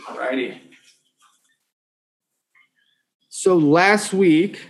[0.00, 0.58] Alrighty.
[3.28, 4.60] So last week,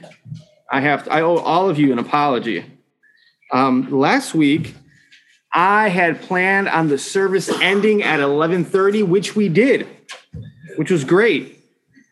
[0.70, 2.64] I have I owe all of you an apology.
[3.52, 4.74] Um, last week,
[5.52, 9.86] I had planned on the service ending at 11:30, which we did,
[10.76, 11.58] which was great.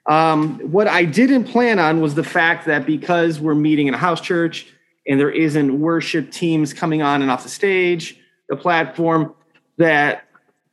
[0.07, 3.99] Um, what I didn't plan on was the fact that because we're meeting in a
[3.99, 4.67] house church
[5.07, 8.19] and there isn't worship teams coming on and off the stage,
[8.49, 9.35] the platform,
[9.79, 10.25] that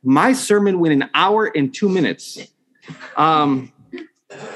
[0.02, 2.38] my sermon went an hour and two minutes,
[3.16, 3.72] um,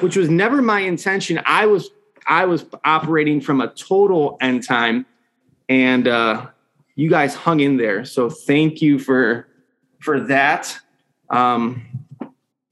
[0.00, 1.40] which was never my intention.
[1.44, 1.90] I was
[2.26, 5.06] I was operating from a total end time,
[5.68, 6.46] and uh,
[6.94, 8.04] you guys hung in there.
[8.04, 9.48] So thank you for
[10.00, 10.78] for that.
[11.30, 11.86] Um,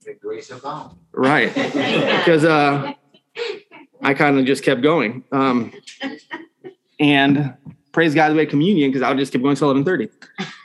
[0.05, 0.95] The grace of God.
[1.11, 2.93] right, because uh,
[4.01, 5.23] I kind of just kept going.
[5.31, 5.73] Um,
[6.99, 7.55] and
[7.91, 10.09] praise God, had communion because I would just keep going till eleven thirty.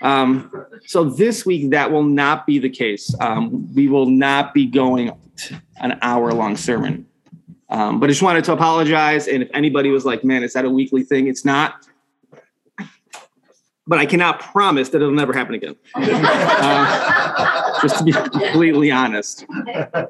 [0.02, 3.14] Um, so this week that will not be the case.
[3.20, 5.12] Um, we will not be going
[5.78, 7.06] an hour long sermon.
[7.68, 9.26] Um, but I just wanted to apologize.
[9.26, 11.86] And if anybody was like, "Man, is that a weekly thing?" It's not.
[13.88, 15.76] But I cannot promise that it'll never happen again.
[15.95, 19.46] Uh, just to be completely honest.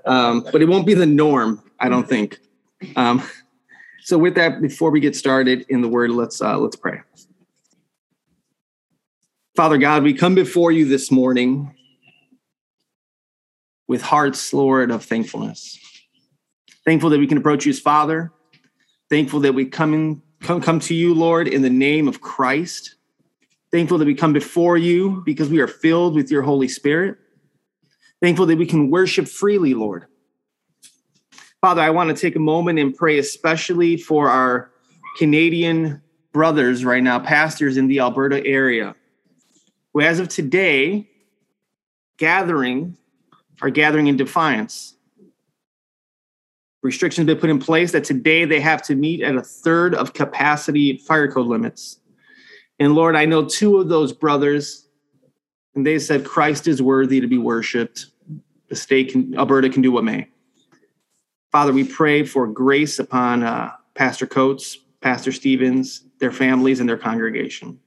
[0.06, 2.38] Um, but it won't be the norm, I don't think.
[4.06, 7.00] So with that, before we get started in the word, let's uh, let's pray.
[9.56, 11.74] Father God, we come before you this morning
[13.88, 15.76] with hearts, Lord, of thankfulness.
[16.84, 18.30] Thankful that we can approach you as Father.
[19.10, 22.94] Thankful that we come in, come, come to you, Lord, in the name of Christ.
[23.72, 27.18] Thankful that we come before you because we are filled with your Holy Spirit.
[28.22, 30.06] Thankful that we can worship freely, Lord.
[31.66, 34.70] Father, I want to take a moment and pray especially for our
[35.18, 36.00] Canadian
[36.32, 38.94] brothers right now, pastors in the Alberta area,
[39.92, 41.10] who, as of today,
[42.18, 42.96] gathering
[43.62, 44.94] are gathering in defiance.
[46.84, 49.92] Restrictions have been put in place that today they have to meet at a third
[49.92, 51.98] of capacity fire code limits.
[52.78, 54.86] And Lord, I know two of those brothers,
[55.74, 58.06] and they said Christ is worthy to be worshiped.
[58.68, 60.28] The state can, Alberta can do what may.
[61.52, 66.98] Father, we pray for grace upon uh, Pastor Coates, Pastor Stephens, their families, and their
[66.98, 67.78] congregation.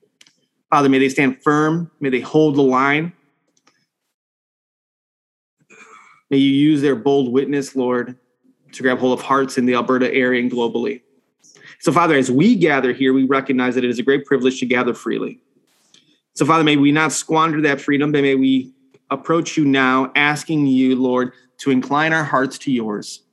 [0.69, 1.91] Father, may they stand firm.
[1.99, 3.13] May they hold the line.
[6.29, 8.17] May you use their bold witness, Lord,
[8.71, 11.01] to grab hold of hearts in the Alberta area and globally.
[11.79, 14.65] So, Father, as we gather here, we recognize that it is a great privilege to
[14.65, 15.39] gather freely.
[16.35, 18.73] So, Father, may we not squander that freedom, but may we
[19.09, 23.23] approach you now, asking you, Lord, to incline our hearts to yours,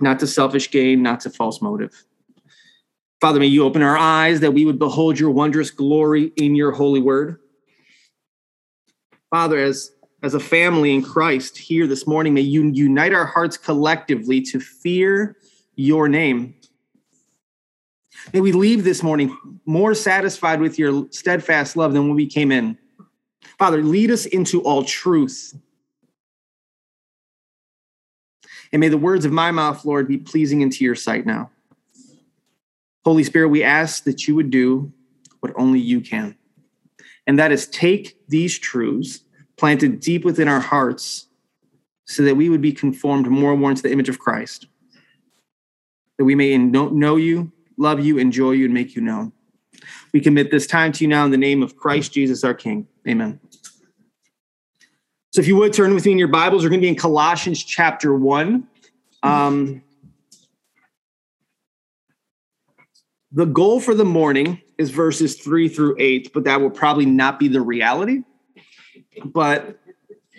[0.00, 2.04] not to selfish gain, not to false motive.
[3.20, 6.70] Father, may you open our eyes that we would behold your wondrous glory in your
[6.70, 7.40] holy word.
[9.30, 9.92] Father, as,
[10.22, 14.60] as a family in Christ here this morning, may you unite our hearts collectively to
[14.60, 15.36] fear
[15.74, 16.54] your name.
[18.32, 19.36] May we leave this morning
[19.66, 22.78] more satisfied with your steadfast love than when we came in.
[23.58, 25.54] Father, lead us into all truth.
[28.72, 31.50] And may the words of my mouth, Lord, be pleasing into your sight now.
[33.04, 34.92] Holy Spirit, we ask that you would do
[35.40, 36.36] what only you can.
[37.26, 39.20] And that is take these truths
[39.56, 41.26] planted deep within our hearts
[42.06, 44.66] so that we would be conformed more and more into the image of Christ.
[46.18, 49.32] That we may know you, love you, enjoy you, and make you known.
[50.12, 52.86] We commit this time to you now in the name of Christ Jesus, our King.
[53.06, 53.40] Amen.
[55.30, 56.96] So if you would turn with me in your Bibles, we're going to be in
[56.96, 58.66] Colossians chapter 1.
[59.22, 59.82] Um,
[63.32, 67.38] the goal for the morning is verses 3 through 8, but that will probably not
[67.38, 68.22] be the reality.
[69.22, 69.78] But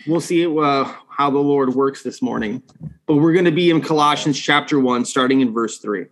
[0.08, 2.64] we'll see uh, how the Lord works this morning.
[3.06, 6.06] But we're going to be in Colossians chapter 1, starting in verse 3.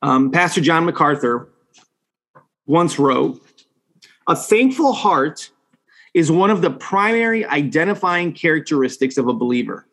[0.00, 1.50] Um, Pastor John MacArthur
[2.64, 3.46] once wrote
[4.26, 5.50] A thankful heart
[6.14, 9.86] is one of the primary identifying characteristics of a believer.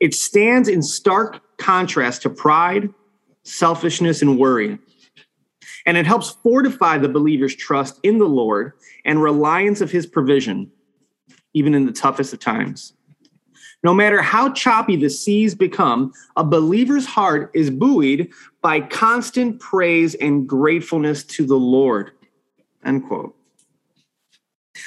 [0.00, 2.92] It stands in stark contrast to pride,
[3.44, 4.78] selfishness, and worry.
[5.86, 8.72] And it helps fortify the believer's trust in the Lord
[9.04, 10.70] and reliance of his provision,
[11.54, 12.92] even in the toughest of times.
[13.82, 18.30] No matter how choppy the seas become, a believer's heart is buoyed
[18.60, 22.10] by constant praise and gratefulness to the Lord.
[22.84, 23.36] End quote.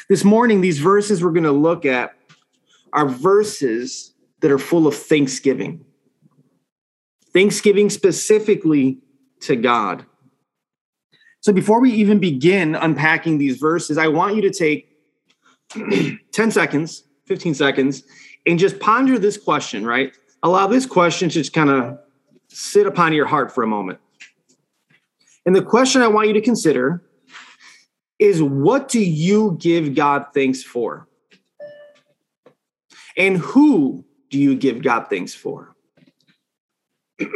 [0.08, 2.16] This morning, these verses we're going to look at
[2.94, 5.84] are verses that are full of thanksgiving.
[7.34, 9.00] Thanksgiving specifically
[9.42, 10.06] to God.
[11.42, 14.98] So before we even begin unpacking these verses, I want you to take
[16.32, 18.04] 10 seconds, 15 seconds,
[18.46, 20.16] and just ponder this question, right?
[20.44, 22.00] Allow this question to just kind of
[22.48, 24.00] sit upon your heart for a moment.
[25.46, 27.02] And the question I want you to consider
[28.20, 31.08] is what do you give God thanks for?
[33.18, 35.74] And who do you give God thanks for?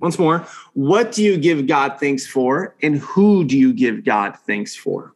[0.00, 2.76] Once more, what do you give God thanks for?
[2.82, 5.14] And who do you give God thanks for?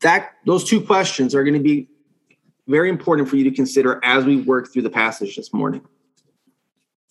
[0.00, 1.88] That those two questions are going to be
[2.68, 5.80] very important for you to consider as we work through the passage this morning.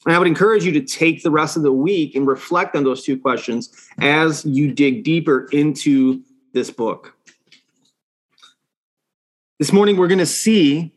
[0.05, 2.83] And I would encourage you to take the rest of the week and reflect on
[2.83, 6.21] those two questions as you dig deeper into
[6.53, 7.13] this book.
[9.59, 10.93] This morning, we're going to see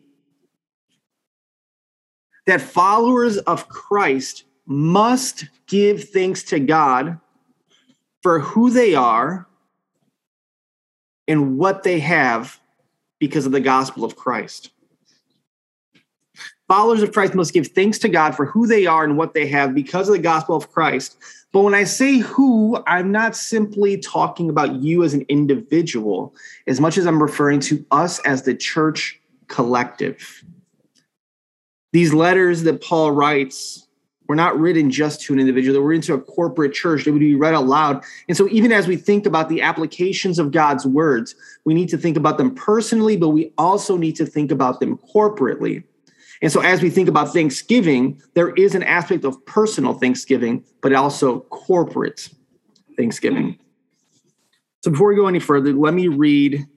[2.47, 7.19] that followers of Christ must give thanks to God
[8.23, 9.49] for who they are
[11.27, 12.60] and what they have
[13.21, 14.73] because of the gospel of Christ.
[16.67, 19.47] Followers of Christ must give thanks to God for who they are and what they
[19.49, 21.19] have because of the gospel of Christ.
[21.53, 26.33] But when I say who, I'm not simply talking about you as an individual,
[26.69, 30.45] as much as I'm referring to us as the church collective.
[31.93, 33.89] These letters that Paul writes
[34.31, 37.05] were not written just to an individual, we're into a corporate church.
[37.05, 38.05] They would be read aloud.
[38.29, 41.35] And so, even as we think about the applications of God's words,
[41.65, 44.99] we need to think about them personally, but we also need to think about them
[45.13, 45.83] corporately.
[46.43, 50.93] And so, as we think about Thanksgiving, there is an aspect of personal Thanksgiving, but
[50.93, 52.29] also corporate
[52.97, 53.59] Thanksgiving.
[54.85, 56.69] So, before we go any further, let me read,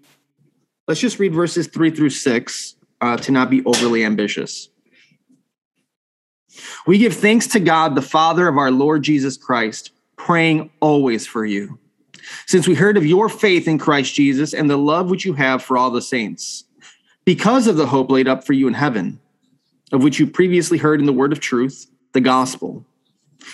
[0.88, 4.70] let's just read verses three through six uh, to not be overly ambitious.
[6.86, 11.46] We give thanks to God, the Father of our Lord Jesus Christ, praying always for
[11.46, 11.80] you,
[12.46, 15.64] since we heard of your faith in Christ Jesus and the love which you have
[15.64, 16.66] for all the saints,
[17.26, 19.20] because of the hope laid up for you in heaven,
[19.92, 22.86] of which you previously heard in the word of truth, the gospel,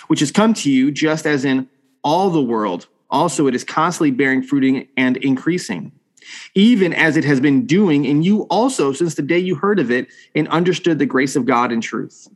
[0.08, 1.68] which has come to you just as in
[2.02, 2.86] all the world.
[3.10, 5.92] Also, it is constantly bearing fruit and increasing,
[6.54, 9.90] even as it has been doing in you also since the day you heard of
[9.90, 12.28] it and understood the grace of God in truth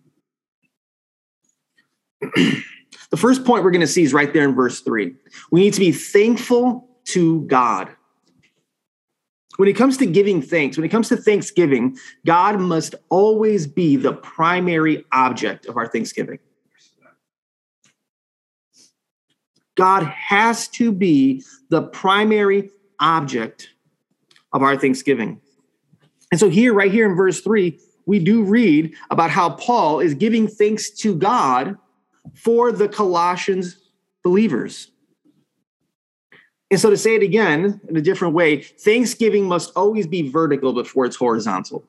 [3.10, 5.14] the first point we're going to see is right there in verse three.
[5.50, 7.90] We need to be thankful to God.
[9.56, 13.96] When it comes to giving thanks, when it comes to Thanksgiving, God must always be
[13.96, 16.40] the primary object of our Thanksgiving.
[19.76, 23.70] God has to be the primary object
[24.52, 25.40] of our Thanksgiving.
[26.30, 30.14] And so, here, right here in verse three, we do read about how Paul is
[30.14, 31.76] giving thanks to God
[32.32, 33.76] for the Colossians
[34.22, 34.90] believers.
[36.70, 40.72] And so, to say it again in a different way, Thanksgiving must always be vertical
[40.72, 41.84] before it's horizontal.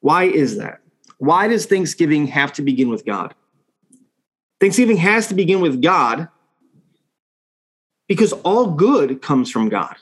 [0.00, 0.80] Why is that?
[1.18, 3.34] Why does Thanksgiving have to begin with God?
[4.60, 6.28] Thanksgiving has to begin with God
[8.08, 9.96] because all good comes from God.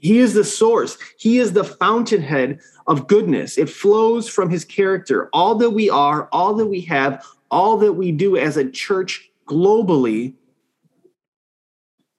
[0.00, 3.58] He is the source, He is the fountainhead of goodness.
[3.58, 5.28] It flows from His character.
[5.32, 9.28] All that we are, all that we have, all that we do as a church
[9.46, 10.34] globally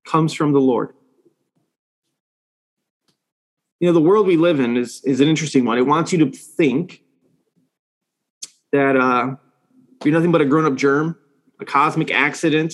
[0.05, 0.93] comes from the Lord.
[3.79, 5.77] You know, the world we live in is, is an interesting one.
[5.77, 7.03] It wants you to think
[8.73, 9.35] that uh,
[10.03, 11.17] you're nothing but a grown up germ,
[11.59, 12.73] a cosmic accident.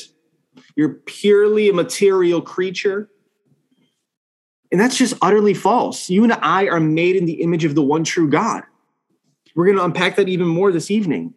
[0.76, 3.10] You're purely a material creature.
[4.72, 6.10] And that's just utterly false.
[6.10, 8.64] You and I are made in the image of the one true God.
[9.56, 11.34] We're going to unpack that even more this evening.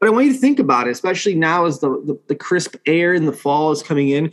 [0.00, 2.76] But I want you to think about it, especially now as the, the, the crisp
[2.86, 4.32] air in the fall is coming in.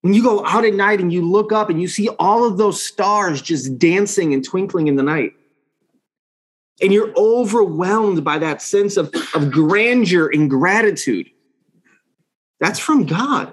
[0.00, 2.58] When you go out at night and you look up and you see all of
[2.58, 5.34] those stars just dancing and twinkling in the night,
[6.82, 11.30] and you're overwhelmed by that sense of, of grandeur and gratitude,
[12.58, 13.52] that's from God.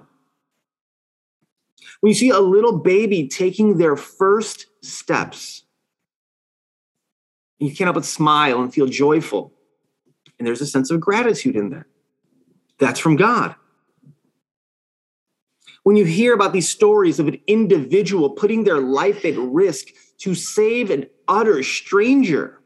[2.02, 5.64] When you see a little baby taking their first steps,
[7.60, 9.54] you can't help but smile and feel joyful.
[10.40, 11.86] And there's a sense of gratitude in that.
[12.80, 13.56] That's from God.
[15.84, 19.88] When you hear about these stories of an individual putting their life at risk
[20.20, 22.62] to save an utter stranger,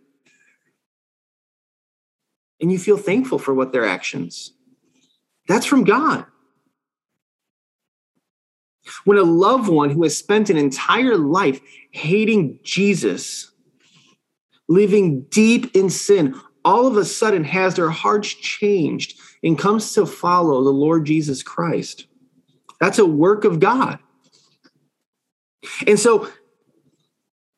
[2.61, 4.53] and you feel thankful for what their actions,
[5.47, 6.25] that's from God.
[9.05, 11.61] When a loved one who has spent an entire life
[11.91, 13.51] hating Jesus,
[14.67, 20.05] living deep in sin, all of a sudden has their hearts changed and comes to
[20.05, 22.07] follow the Lord Jesus Christ.
[22.79, 23.99] That's a work of God.
[25.87, 26.27] And so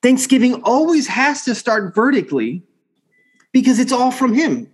[0.01, 2.63] Thanksgiving always has to start vertically
[3.51, 4.69] because it's all from Him.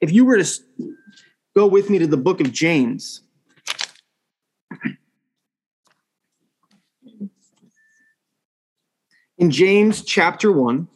[0.00, 0.60] If you were to
[1.54, 3.22] go with me to the book of James,
[9.38, 10.88] in James chapter 1,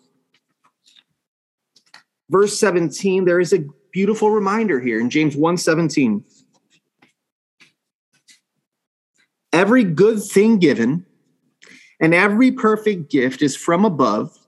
[2.31, 6.25] verse 17, there is a beautiful reminder here in James 1 17.
[9.53, 11.05] Every good thing given
[12.01, 14.39] and every perfect gift is from above,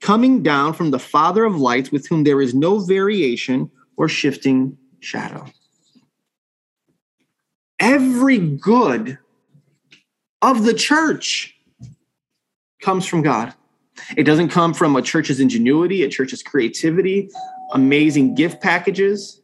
[0.00, 4.76] coming down from the Father of lights, with whom there is no variation or shifting
[5.00, 5.46] shadow.
[7.80, 9.18] Every good
[10.42, 11.56] of the church
[12.80, 13.54] comes from God.
[14.16, 17.30] It doesn't come from a church's ingenuity, a church's creativity,
[17.72, 19.40] amazing gift packages.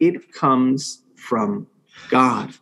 [0.00, 1.66] It comes from
[2.08, 2.54] God.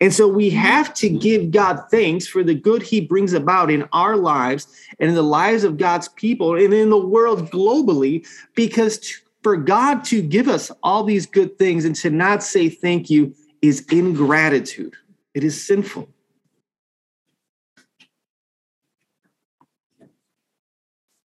[0.00, 3.88] And so we have to give God thanks for the good he brings about in
[3.92, 4.66] our lives
[4.98, 10.04] and in the lives of God's people and in the world globally, because for God
[10.04, 14.94] to give us all these good things and to not say thank you is ingratitude.
[15.32, 16.08] It is sinful.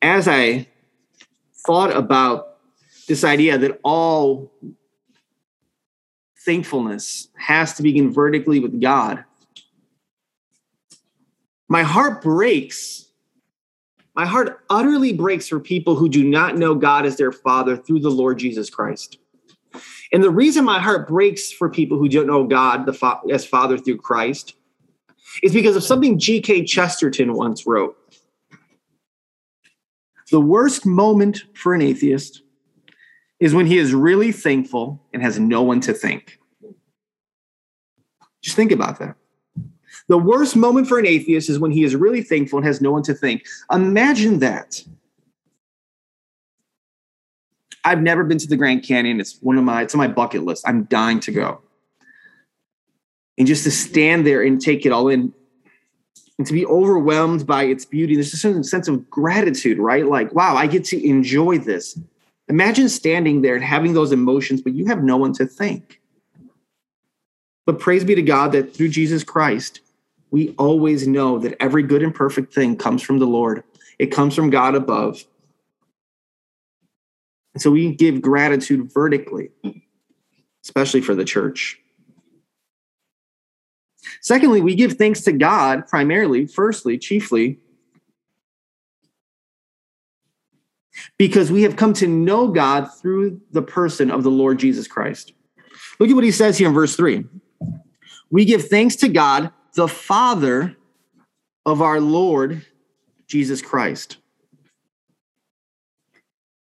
[0.01, 0.67] As I
[1.65, 2.57] thought about
[3.07, 4.51] this idea that all
[6.45, 9.23] thankfulness has to begin vertically with God,
[11.67, 13.05] my heart breaks.
[14.15, 17.99] My heart utterly breaks for people who do not know God as their Father through
[17.99, 19.17] the Lord Jesus Christ.
[20.11, 23.77] And the reason my heart breaks for people who don't know God fa- as Father
[23.77, 24.55] through Christ
[25.43, 26.65] is because of something G.K.
[26.65, 27.98] Chesterton once wrote.
[30.31, 32.43] The worst moment for an atheist
[33.39, 36.39] is when he is really thankful and has no one to thank.
[38.41, 39.15] Just think about that.
[40.07, 42.91] The worst moment for an atheist is when he is really thankful and has no
[42.91, 43.45] one to thank.
[43.71, 44.83] Imagine that.
[47.85, 49.19] I've never been to the Grand Canyon.
[49.19, 50.67] It's one of my it's on my bucket list.
[50.67, 51.61] I'm dying to go.
[53.37, 55.33] And just to stand there and take it all in
[56.39, 58.15] and to be overwhelmed by its beauty.
[58.15, 60.07] There's a certain sense of gratitude, right?
[60.07, 61.99] Like, wow, I get to enjoy this.
[62.47, 65.99] Imagine standing there and having those emotions, but you have no one to thank.
[67.65, 69.81] But praise be to God that through Jesus Christ,
[70.31, 73.61] we always know that every good and perfect thing comes from the Lord.
[73.99, 75.25] It comes from God above.
[77.53, 79.49] And so we give gratitude vertically,
[80.63, 81.79] especially for the church.
[84.21, 87.59] Secondly, we give thanks to God primarily, firstly, chiefly,
[91.17, 95.33] because we have come to know God through the person of the Lord Jesus Christ.
[95.99, 97.25] Look at what he says here in verse 3.
[98.31, 100.75] We give thanks to God, the Father
[101.65, 102.65] of our Lord
[103.27, 104.17] Jesus Christ.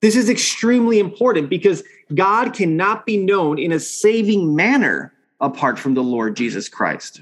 [0.02, 5.94] This is extremely important because God cannot be known in a saving manner apart from
[5.94, 7.22] the Lord Jesus Christ.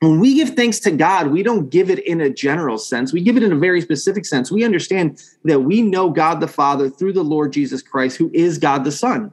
[0.00, 3.12] When we give thanks to God, we don't give it in a general sense.
[3.12, 4.52] We give it in a very specific sense.
[4.52, 8.58] We understand that we know God the Father through the Lord Jesus Christ, who is
[8.58, 9.32] God the Son.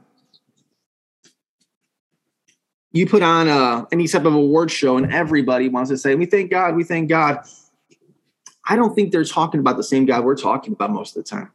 [2.92, 6.26] You put on a, any type of award show, and everybody wants to say, We
[6.26, 7.40] thank God, we thank God.
[8.66, 11.28] I don't think they're talking about the same God we're talking about most of the
[11.28, 11.50] time.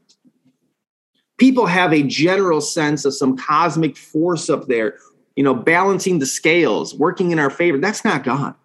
[1.38, 4.98] People have a general sense of some cosmic force up there
[5.38, 7.78] you know, balancing the scales, working in our favor.
[7.78, 8.56] That's not God.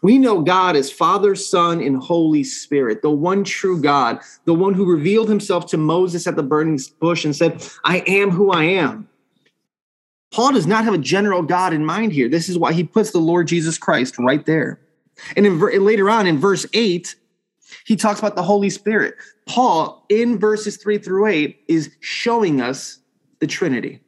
[0.00, 4.74] We know God as Father, Son, and Holy Spirit, the one true God, the one
[4.74, 8.62] who revealed himself to Moses at the burning bush and said, I am who I
[8.64, 9.08] am.
[10.30, 12.28] Paul does not have a general God in mind here.
[12.28, 14.80] This is why he puts the Lord Jesus Christ right there.
[15.36, 17.16] And in, later on in verse 8,
[17.86, 19.16] he talks about the Holy Spirit.
[19.46, 23.00] Paul, in verses 3 through 8, is showing us
[23.40, 24.00] the Trinity.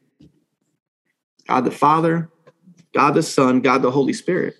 [1.50, 2.30] God the Father,
[2.94, 4.54] God the Son, God the Holy Spirit.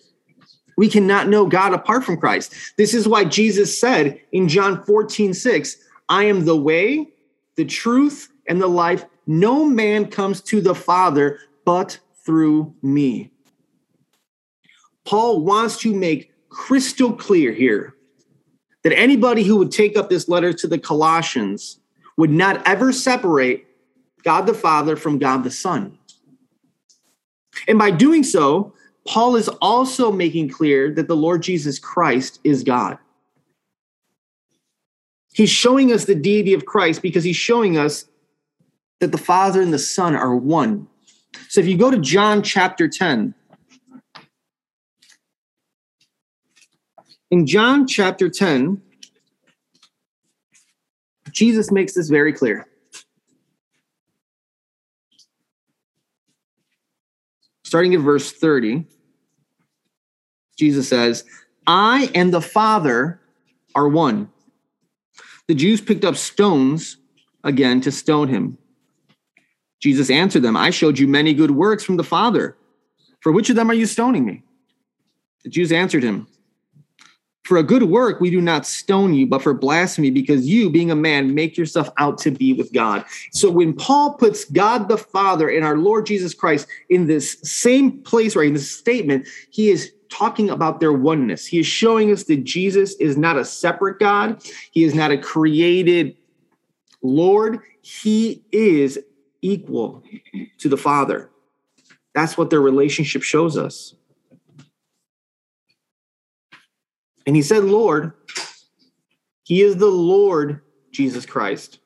[0.77, 2.53] We cannot know God apart from Christ.
[2.77, 5.77] This is why Jesus said in John 14, 6,
[6.09, 7.07] I am the way,
[7.55, 9.05] the truth, and the life.
[9.29, 13.31] No man comes to the Father but through me.
[15.05, 17.95] Paul wants to make crystal clear here
[18.83, 21.79] that anybody who would take up this letter to the Colossians
[22.17, 23.69] would not ever separate
[24.25, 25.97] God the Father from God the Son.
[27.69, 28.75] And by doing so,
[29.07, 32.99] Paul is also making clear that the Lord Jesus Christ is God.
[35.33, 38.05] He's showing us the deity of Christ because he's showing us
[39.01, 40.87] that the Father and the Son are one.
[41.49, 43.35] So if you go to John chapter 10,
[47.31, 48.83] in John chapter 10,
[51.31, 52.67] Jesus makes this very clear.
[57.71, 58.85] Starting at verse 30,
[60.59, 61.23] Jesus says,
[61.69, 63.21] I and the Father
[63.77, 64.29] are one.
[65.47, 66.97] The Jews picked up stones
[67.45, 68.59] again to stone him.
[69.79, 72.57] Jesus answered them, I showed you many good works from the Father.
[73.21, 74.43] For which of them are you stoning me?
[75.45, 76.27] The Jews answered him,
[77.51, 80.93] For a good work we do not stone you, but for blasphemy, because you, being
[80.93, 83.05] a man, make yourself out to be with God.
[83.33, 88.03] So when Paul puts God the Father and our Lord Jesus Christ in this same
[88.03, 91.45] place, right, in this statement, he is talking about their oneness.
[91.45, 94.41] He is showing us that Jesus is not a separate God,
[94.71, 96.17] he is not a created
[97.03, 97.59] Lord.
[97.83, 98.97] He is
[99.43, 100.05] equal
[100.59, 101.31] to the Father.
[102.15, 103.97] That's what their relationship shows us.
[107.31, 108.13] And he said, Lord,
[109.45, 111.79] he is the Lord Jesus Christ.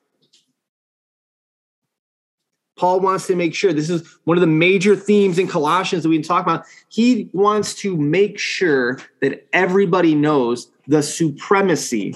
[2.75, 6.09] Paul wants to make sure this is one of the major themes in Colossians that
[6.09, 6.65] we talk about.
[6.89, 12.15] He wants to make sure that everybody knows the supremacy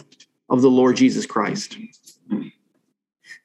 [0.49, 1.77] of the Lord Jesus Christ.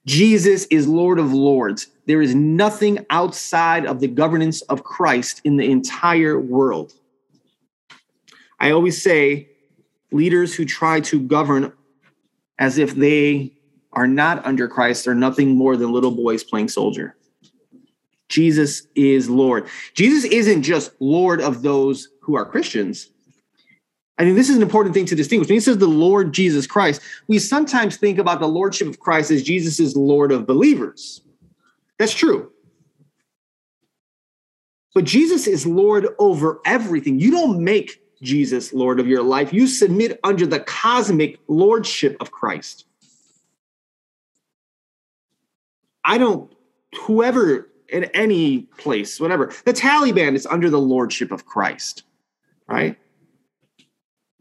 [0.06, 1.88] Jesus is Lord of Lords.
[2.06, 6.94] There is nothing outside of the governance of Christ in the entire world.
[8.58, 9.50] I always say
[10.14, 11.72] leaders who try to govern
[12.58, 13.52] as if they
[13.92, 17.16] are not under Christ are nothing more than little boys playing soldier.
[18.28, 19.68] Jesus is Lord.
[19.94, 23.10] Jesus isn't just Lord of those who are Christians.
[24.16, 25.48] I think this is an important thing to distinguish.
[25.48, 29.30] When he says the Lord Jesus Christ, we sometimes think about the Lordship of Christ
[29.32, 31.22] as Jesus is Lord of believers.
[31.98, 32.52] That's true.
[34.94, 37.18] But Jesus is Lord over everything.
[37.18, 42.30] You don't make Jesus Lord of your life, you submit under the cosmic Lordship of
[42.30, 42.86] Christ.
[46.04, 46.52] I don't,
[47.02, 52.02] whoever in any place, whatever, the Taliban is under the Lordship of Christ,
[52.66, 52.98] right?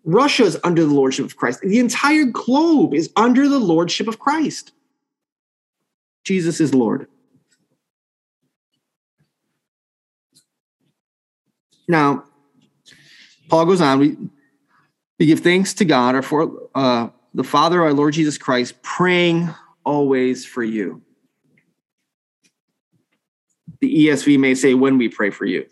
[0.04, 1.62] Russia is under the Lordship of Christ.
[1.62, 4.72] The entire globe is under the Lordship of Christ.
[6.24, 7.08] Jesus is Lord.
[11.88, 12.26] Now,
[13.54, 14.00] Paul goes on.
[14.00, 14.18] We,
[15.20, 19.54] we give thanks to God, our for uh, the Father, our Lord Jesus Christ, praying
[19.86, 21.04] always for you
[23.84, 25.68] the ESV may say, when we pray for you.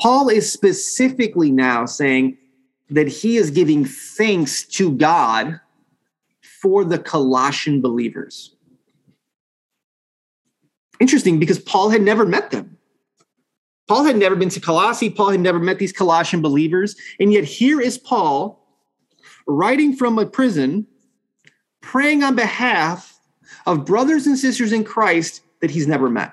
[0.00, 2.38] Paul is specifically now saying
[2.90, 5.60] that he is giving thanks to God
[6.62, 8.54] for the Colossian believers.
[11.00, 12.77] Interesting because Paul had never met them.
[13.88, 15.10] Paul had never been to Colossae.
[15.10, 16.94] Paul had never met these Colossian believers.
[17.18, 18.62] And yet here is Paul
[19.46, 20.86] writing from a prison,
[21.80, 23.18] praying on behalf
[23.66, 26.32] of brothers and sisters in Christ that he's never met.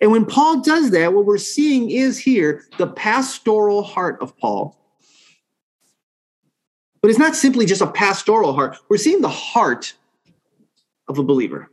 [0.00, 4.76] And when Paul does that, what we're seeing is here the pastoral heart of Paul.
[7.02, 9.94] But it's not simply just a pastoral heart, we're seeing the heart
[11.08, 11.70] of a believer.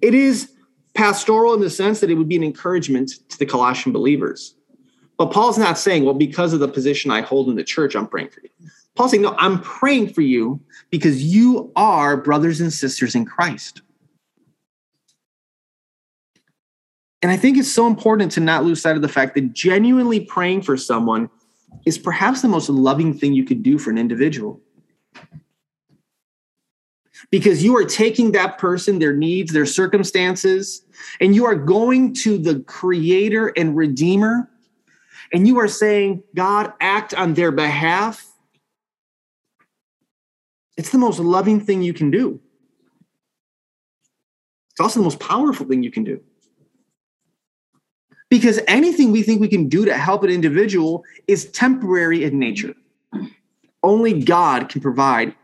[0.00, 0.53] It is
[0.94, 4.54] pastoral in the sense that it would be an encouragement to the Colossian believers.
[5.16, 8.08] But Paul's not saying, well, because of the position I hold in the church, I'm
[8.08, 8.50] praying for you.
[8.94, 13.82] Paul's saying, no, I'm praying for you because you are brothers and sisters in Christ.
[17.22, 20.20] And I think it's so important to not lose sight of the fact that genuinely
[20.20, 21.30] praying for someone
[21.86, 24.60] is perhaps the most loving thing you could do for an individual.
[27.34, 30.84] Because you are taking that person, their needs, their circumstances,
[31.20, 34.48] and you are going to the creator and redeemer,
[35.32, 38.24] and you are saying, God, act on their behalf
[40.76, 42.40] it's the most loving thing you can do.
[44.70, 46.20] It's also the most powerful thing you can do.
[48.28, 52.74] Because anything we think we can do to help an individual is temporary in nature.
[53.84, 55.36] Only God can provide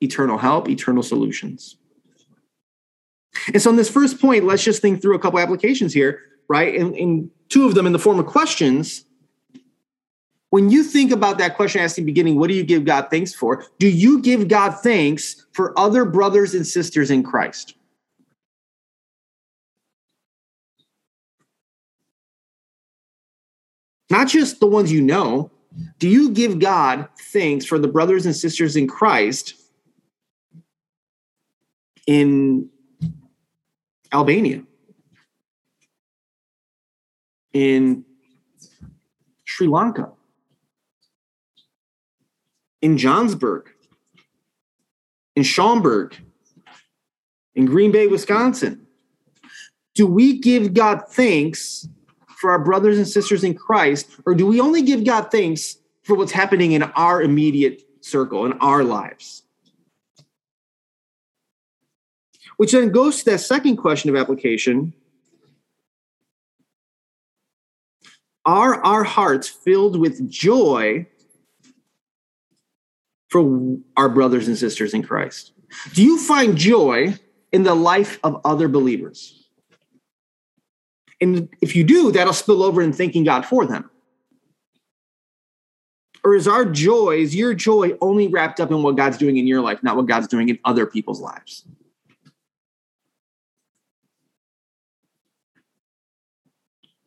[0.00, 1.76] eternal help, eternal solutions.
[3.52, 6.74] And so, on this first point, let's just think through a couple applications here, right?
[6.74, 9.04] And, and two of them in the form of questions
[10.50, 13.08] when you think about that question asked in the beginning, what do you give God
[13.10, 13.64] thanks for?
[13.78, 17.74] Do you give God thanks for other brothers and sisters in Christ?
[24.10, 25.50] Not just the ones you know.
[25.98, 29.54] Do you give God thanks for the brothers and sisters in Christ
[32.08, 32.70] in
[34.14, 34.62] Albania,
[37.52, 38.02] in
[39.44, 40.10] Sri Lanka,
[42.80, 43.66] in Johnsburg,
[45.36, 46.16] in Schaumburg,
[47.54, 48.86] in Green Bay, Wisconsin?
[49.94, 51.86] Do we give God thanks
[52.38, 56.16] for our brothers and sisters in Christ, or do we only give God thanks for
[56.16, 59.42] what's happening in our immediate circle, in our lives?
[62.58, 64.92] Which then goes to that second question of application.
[68.44, 71.06] Are our hearts filled with joy
[73.30, 75.52] for our brothers and sisters in Christ?
[75.94, 77.14] Do you find joy
[77.52, 79.48] in the life of other believers?
[81.20, 83.90] And if you do, that'll spill over in thanking God for them.
[86.24, 89.46] Or is our joy, is your joy only wrapped up in what God's doing in
[89.46, 91.64] your life, not what God's doing in other people's lives?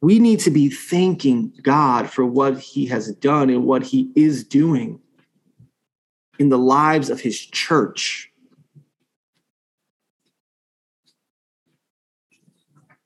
[0.02, 4.44] We need to be thanking God for what he has done and what he is
[4.44, 5.00] doing
[6.40, 8.32] in the lives of his church.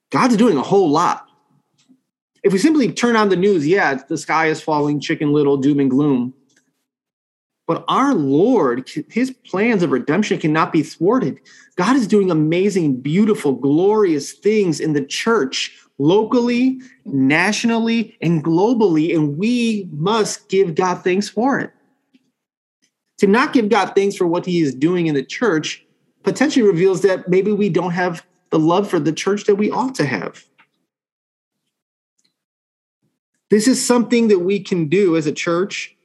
[0.09, 1.27] God's doing a whole lot.
[2.43, 5.81] If we simply turn on the news, yeah, the sky is falling, chicken little, doom
[5.81, 6.33] and gloom.
[7.67, 11.39] But our Lord, his plans of redemption cannot be thwarted.
[11.75, 19.37] God is doing amazing, beautiful, glorious things in the church, locally, nationally, and globally, and
[19.37, 21.71] we must give God thanks for it.
[23.19, 25.85] To not give God thanks for what he is doing in the church
[26.23, 29.95] potentially reveals that maybe we don't have the love for the church that we ought
[29.95, 30.43] to have.
[33.49, 35.95] This is something that we can do as a church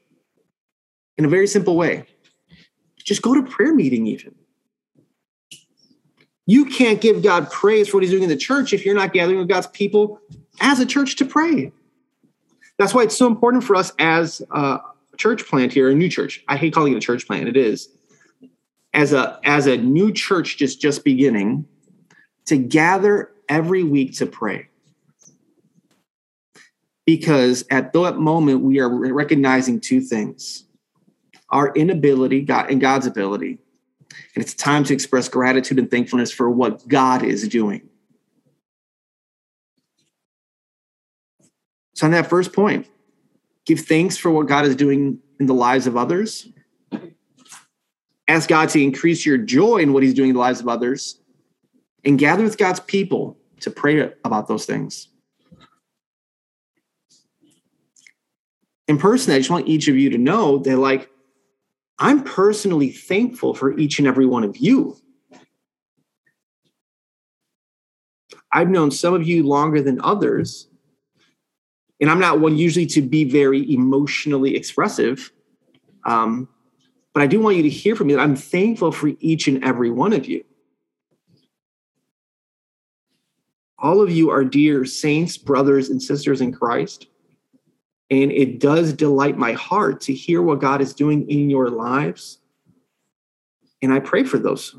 [1.16, 2.04] in a very simple way.
[2.98, 4.34] Just go to prayer meeting, even.
[6.46, 9.12] You can't give God praise for what he's doing in the church if you're not
[9.12, 10.20] gathering with God's people
[10.60, 11.72] as a church to pray.
[12.78, 14.80] That's why it's so important for us as a
[15.16, 16.42] church plant here, a new church.
[16.48, 17.88] I hate calling it a church plant, it is.
[18.92, 21.66] As a as a new church just just beginning,
[22.46, 24.66] to gather every week to pray.
[27.06, 30.64] Because at that moment, we are recognizing two things
[31.50, 33.58] our inability God, and God's ability.
[34.34, 37.88] And it's time to express gratitude and thankfulness for what God is doing.
[41.94, 42.86] So, on that first point,
[43.66, 46.48] give thanks for what God is doing in the lives of others.
[48.26, 51.20] Ask God to increase your joy in what He's doing in the lives of others
[52.04, 55.08] and gather with God's people to pray about those things.
[58.88, 61.10] In person, I just want each of you to know that, like,
[62.00, 64.96] I'm personally thankful for each and every one of you.
[68.52, 70.66] I've known some of you longer than others,
[72.00, 75.30] and I'm not one usually to be very emotionally expressive.
[76.04, 76.48] Um,
[77.12, 79.62] but I do want you to hear from me that I'm thankful for each and
[79.62, 80.42] every one of you.
[83.80, 87.06] all of you are dear saints, brothers, and sisters in Christ.
[88.10, 92.38] And it does delight my heart to hear what God is doing in your lives.
[93.82, 94.74] And I pray for those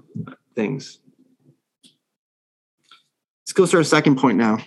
[0.54, 1.00] things.
[3.42, 4.60] Let's go to our second point now.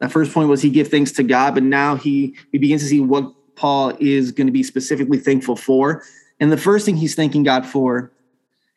[0.00, 2.84] That first point was he give thanks to God, but now he we begin to
[2.84, 6.04] see what Paul is going to be specifically thankful for.
[6.40, 8.12] And the first thing he's thanking God for,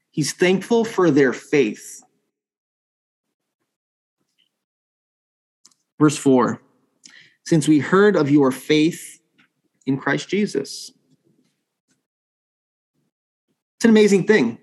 [0.10, 2.02] he's thankful for their faith.
[6.00, 6.60] Verse 4
[7.46, 9.20] Since we heard of your faith
[9.86, 10.92] in Christ Jesus.
[13.78, 14.60] It's an amazing thing.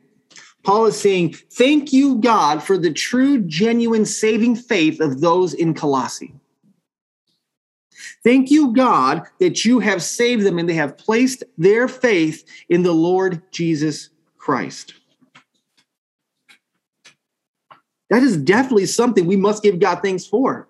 [0.63, 5.75] Paul is saying, Thank you, God, for the true, genuine, saving faith of those in
[5.75, 6.35] Colossae.
[8.23, 12.83] Thank you, God, that you have saved them and they have placed their faith in
[12.83, 14.95] the Lord Jesus Christ.
[18.11, 20.68] That is definitely something we must give God thanks for.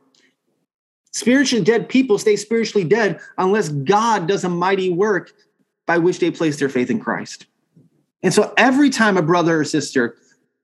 [1.19, 5.33] Spiritually dead people stay spiritually dead unless God does a mighty work
[5.85, 7.47] by which they place their faith in Christ.
[8.23, 10.17] And so every time a brother or sister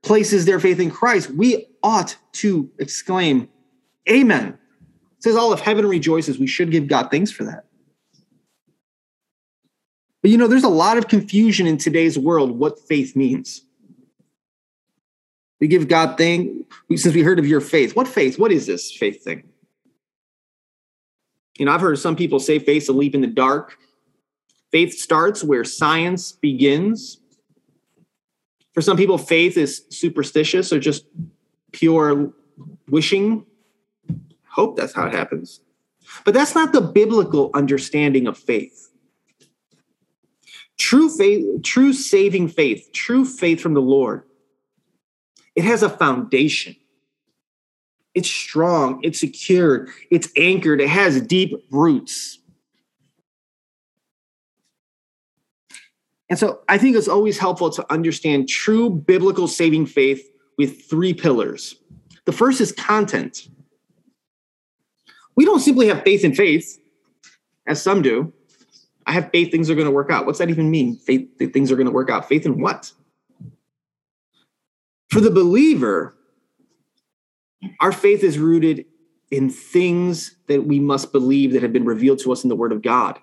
[0.04, 3.48] places their faith in Christ, we ought to exclaim,
[4.08, 4.56] Amen.
[5.16, 6.38] It says all of heaven rejoices.
[6.38, 7.64] We should give God thanks for that.
[10.22, 13.62] But you know, there's a lot of confusion in today's world what faith means.
[15.58, 16.64] We give God thanks
[16.94, 17.96] since we heard of your faith.
[17.96, 18.38] What faith?
[18.38, 19.48] What is this faith thing?
[21.58, 23.76] You know, I've heard some people say faith's a leap in the dark.
[24.72, 27.20] Faith starts where science begins.
[28.72, 31.06] For some people, faith is superstitious or just
[31.72, 32.32] pure
[32.88, 33.46] wishing.
[34.48, 35.60] Hope that's how it happens.
[36.24, 38.90] But that's not the biblical understanding of faith.
[40.76, 44.24] True faith, true saving faith, true faith from the Lord,
[45.54, 46.74] it has a foundation.
[48.14, 52.38] It's strong, it's secure, it's anchored, it has deep roots.
[56.31, 61.12] And so I think it's always helpful to understand true biblical saving faith with three
[61.12, 61.77] pillars.
[62.24, 63.48] The first is content.
[65.37, 66.81] We don't simply have faith in faith,
[67.66, 68.33] as some do.
[69.07, 70.24] I have faith things are going to work out.
[70.24, 70.96] What's that even mean?
[70.96, 72.29] Faith that things are going to work out.
[72.29, 72.90] Faith in what?
[75.11, 76.16] For the believer,
[77.81, 78.87] our faith is rooted
[79.31, 82.72] in things that we must believe that have been revealed to us in the Word
[82.72, 83.18] of God.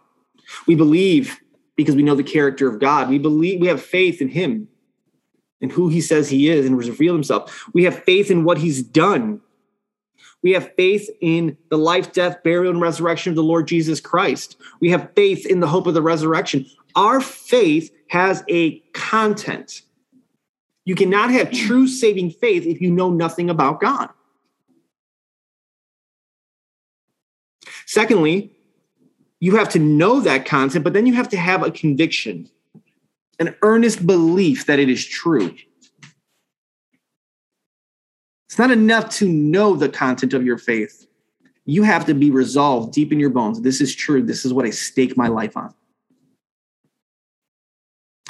[0.68, 1.40] We believe
[1.76, 3.10] because we know the character of God.
[3.10, 4.68] We believe we have faith in Him
[5.62, 7.66] and who He says He is and revealed Himself.
[7.74, 9.42] We have faith in what He's done.
[10.44, 14.58] We have faith in the life, death, burial, and resurrection of the Lord Jesus Christ.
[14.80, 16.66] We have faith in the hope of the resurrection.
[16.96, 19.84] Our faith has a content.
[20.84, 24.10] You cannot have true saving faith if you know nothing about God.
[27.92, 28.50] Secondly,
[29.42, 32.50] you have to know that content, but then you have to have a conviction,
[33.38, 35.54] an earnest belief that it is true.
[38.48, 41.06] It's not enough to know the content of your faith.
[41.66, 43.60] You have to be resolved deep in your bones.
[43.60, 44.24] This is true.
[44.24, 45.74] This is what I stake my life on.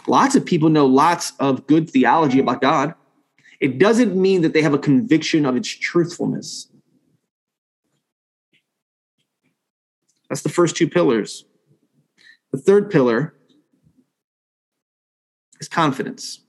[0.08, 2.96] Lots of people know lots of good theology about God.
[3.60, 6.71] It doesn't mean that they have a conviction of its truthfulness.
[10.32, 11.44] That's the first two pillars.
[12.54, 13.34] The third pillar
[15.60, 16.40] is confidence.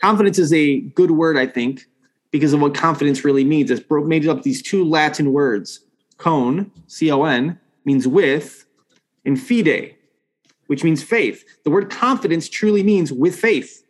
[0.00, 1.84] Confidence is a good word, I think,
[2.30, 3.70] because of what confidence really means.
[3.70, 5.80] It's made up these two Latin words.
[6.16, 8.64] Con, C O N, means with,
[9.26, 9.96] and fide,
[10.68, 11.44] which means faith.
[11.64, 13.84] The word confidence truly means with faith.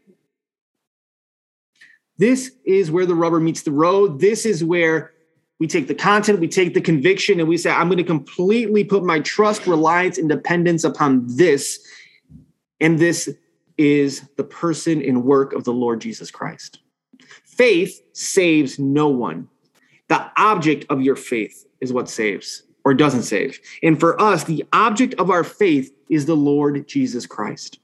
[2.19, 4.19] This is where the rubber meets the road.
[4.19, 5.13] This is where
[5.63, 8.83] we take the content, we take the conviction, and we say, I'm going to completely
[8.83, 11.87] put my trust, reliance, and dependence upon this.
[12.81, 13.33] And this
[13.79, 16.81] is the person and work of the Lord Jesus Christ.
[17.45, 19.49] Faith saves no one.
[20.09, 23.61] The object of your faith is what saves or doesn't save.
[23.85, 27.79] And for us, the object of our faith is the Lord Jesus Christ.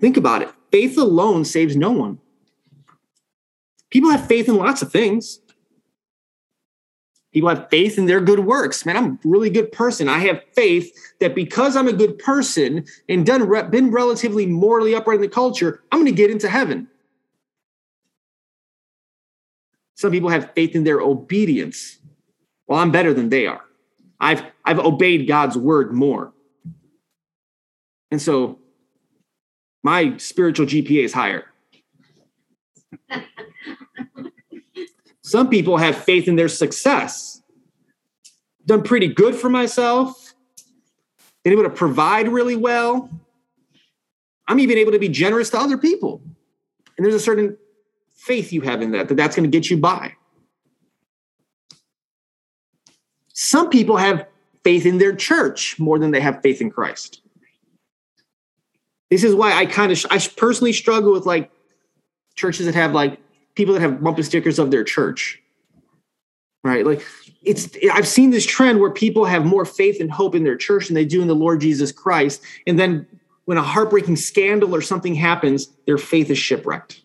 [0.00, 2.18] Think about it faith alone saves no one.
[3.90, 5.40] People have faith in lots of things.
[7.32, 8.86] People have faith in their good works.
[8.86, 10.08] Man, I'm a really good person.
[10.08, 15.16] I have faith that because I'm a good person and done been relatively morally upright
[15.16, 16.88] in the culture, I'm going to get into heaven.
[19.94, 21.98] Some people have faith in their obedience.
[22.66, 23.62] Well, I'm better than they are.
[24.20, 26.32] I've I've obeyed God's word more.
[28.10, 28.58] And so
[29.82, 31.44] my spiritual GPA is higher.
[35.28, 37.42] Some people have faith in their success.
[38.64, 40.32] Done pretty good for myself.
[41.44, 43.10] Been able to provide really well.
[44.46, 46.22] I'm even able to be generous to other people.
[46.96, 47.58] And there's a certain
[48.16, 50.14] faith you have in that, that that's going to get you by.
[53.34, 54.26] Some people have
[54.64, 57.20] faith in their church more than they have faith in Christ.
[59.10, 61.50] This is why I kind of, I personally struggle with like
[62.34, 63.20] churches that have like
[63.58, 65.42] people that have bumper stickers of their church
[66.64, 66.84] right?
[66.84, 67.04] Like
[67.42, 70.86] it's i've seen this trend where people have more faith and hope in their church
[70.86, 72.42] than they do in the lord jesus christ.
[72.66, 73.06] And then
[73.44, 77.02] when a heartbreaking scandal or something happens their faith is shipwrecked.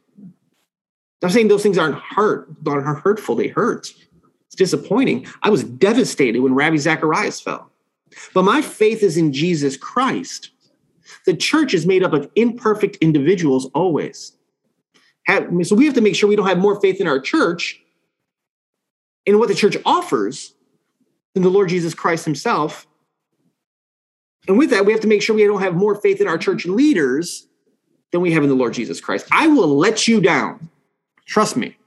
[1.22, 3.36] I'm saying those things aren't hurt aren't hurtful.
[3.36, 3.94] They hurt.
[4.48, 5.28] It's disappointing.
[5.42, 7.72] I was devastated when Ravi Zacharias fell.
[8.34, 10.50] But my faith is in jesus christ.
[11.26, 14.34] The church is made up of imperfect individuals always
[15.26, 17.80] have, so we have to make sure we don't have more faith in our church
[19.26, 20.54] and what the church offers
[21.34, 22.88] than the Lord Jesus Christ himself.
[24.48, 26.38] And with that, we have to make sure we don't have more faith in our
[26.38, 27.48] church leaders
[28.12, 29.28] than we have in the Lord Jesus Christ.
[29.32, 30.70] I will let you down.
[31.26, 31.78] Trust me.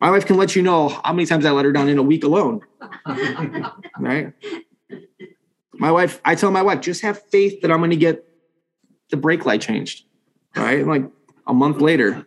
[0.00, 2.02] My wife can let you know how many times I let her down in a
[2.02, 2.60] week alone.
[3.98, 4.32] right?
[5.74, 8.24] My wife, I tell my wife, just have faith that I'm going to get
[9.10, 10.04] the brake light changed.
[10.54, 10.86] Right?
[10.86, 11.04] Like,
[11.46, 12.26] a month later,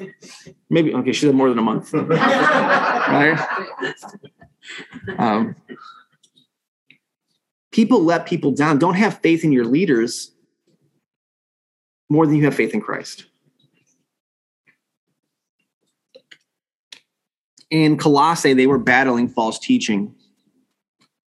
[0.70, 3.38] maybe okay, she said more than a month, right?
[5.18, 5.54] Um,
[7.72, 8.78] People let people down.
[8.78, 10.32] Don't have faith in your leaders
[12.08, 13.26] more than you have faith in Christ.
[17.70, 20.12] In Colossae, they were battling false teaching.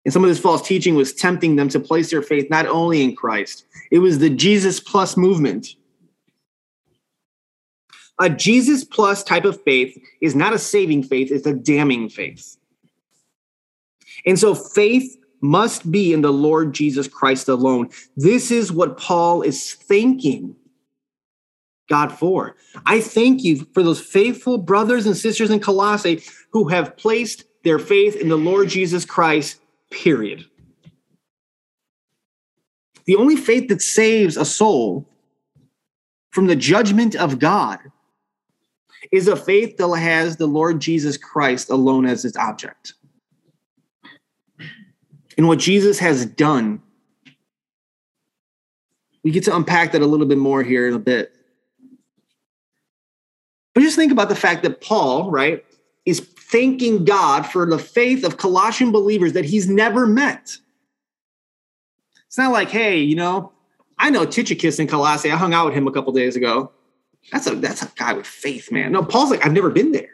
[0.04, 3.02] And some of this false teaching was tempting them to place their faith not only
[3.02, 5.68] in Christ, it was the Jesus plus movement.
[8.20, 12.56] A Jesus plus type of faith is not a saving faith, it's a damning faith.
[14.24, 17.90] And so faith must be in the Lord Jesus Christ alone.
[18.16, 20.56] This is what Paul is thanking
[21.88, 22.56] God for.
[22.86, 27.78] I thank you for those faithful brothers and sisters in Colossae who have placed their
[27.78, 30.46] faith in the Lord Jesus Christ, period.
[33.04, 35.06] The only faith that saves a soul
[36.30, 37.80] from the judgment of God
[39.12, 42.94] is a faith that has the Lord Jesus Christ alone as its object.
[45.36, 46.80] And what Jesus has done,
[49.22, 51.34] we get to unpack that a little bit more here in a bit.
[53.74, 55.64] But just think about the fact that Paul, right,
[56.06, 60.56] is thanking God for the faith of Colossian believers that he's never met.
[62.26, 63.52] It's not like, hey, you know,
[63.98, 65.30] I know Tychicus in Colossae.
[65.30, 66.70] I hung out with him a couple days ago.
[67.32, 68.92] That's a that's a guy with faith, man.
[68.92, 70.10] No, Paul's like, I've never been there.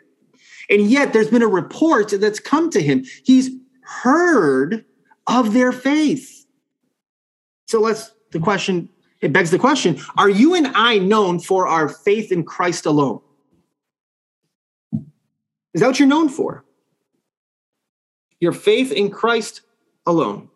[0.68, 3.05] And yet there's been a report that's come to him.
[3.25, 3.51] He's
[3.83, 4.85] heard
[5.27, 6.46] of their faith.
[7.66, 8.88] So let's the question,
[9.20, 13.20] it begs the question: Are you and I known for our faith in Christ alone?
[15.73, 16.64] Is that what you're known for?
[18.40, 19.62] Your faith in Christ
[20.07, 20.50] alone.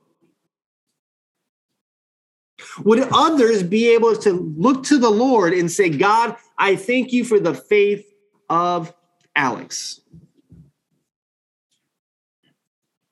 [2.83, 7.25] Would others be able to look to the Lord and say, God, I thank you
[7.25, 8.05] for the faith
[8.51, 8.93] of
[9.37, 10.01] Alex?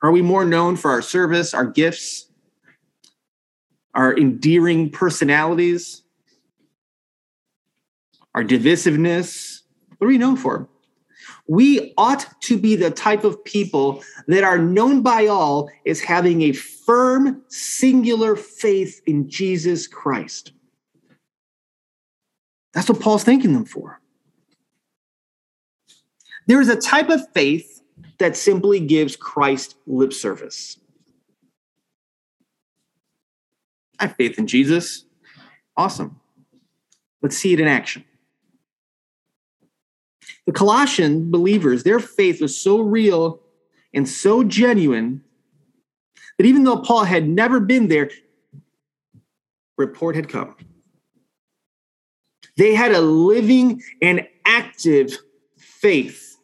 [0.01, 2.27] Are we more known for our service, our gifts,
[3.93, 6.01] our endearing personalities,
[8.35, 9.61] our divisiveness?
[9.97, 10.67] What are we known for?
[11.47, 16.41] We ought to be the type of people that are known by all as having
[16.43, 20.53] a firm, singular faith in Jesus Christ.
[22.73, 23.99] That's what Paul's thanking them for.
[26.47, 27.81] There is a type of faith
[28.19, 30.77] that simply gives Christ lip service.
[33.99, 35.05] I have faith in Jesus.
[35.77, 36.19] Awesome.
[37.21, 38.03] Let's see it in action.
[40.45, 43.41] The Colossian believers, their faith was so real
[43.93, 45.23] and so genuine
[46.37, 48.09] that even though Paul had never been there,
[49.77, 50.55] report had come.
[52.57, 55.17] They had a living and active
[55.57, 56.37] faith,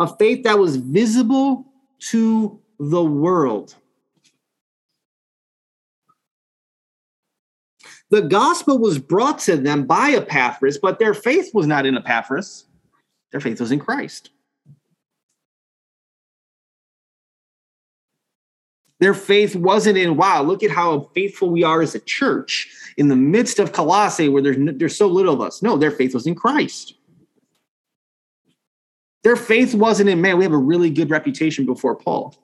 [0.00, 1.66] a faith that was visible
[2.10, 3.74] to the world.
[8.10, 12.64] The gospel was brought to them by Epaphras, but their faith was not in Epaphras.
[13.32, 14.30] Their faith was in Christ.
[19.00, 23.08] Their faith wasn't in, wow, look at how faithful we are as a church in
[23.08, 25.62] the midst of Colossae where there's, there's so little of us.
[25.62, 26.94] No, their faith was in Christ.
[29.22, 32.34] Their faith wasn't in, man, we have a really good reputation before Paul.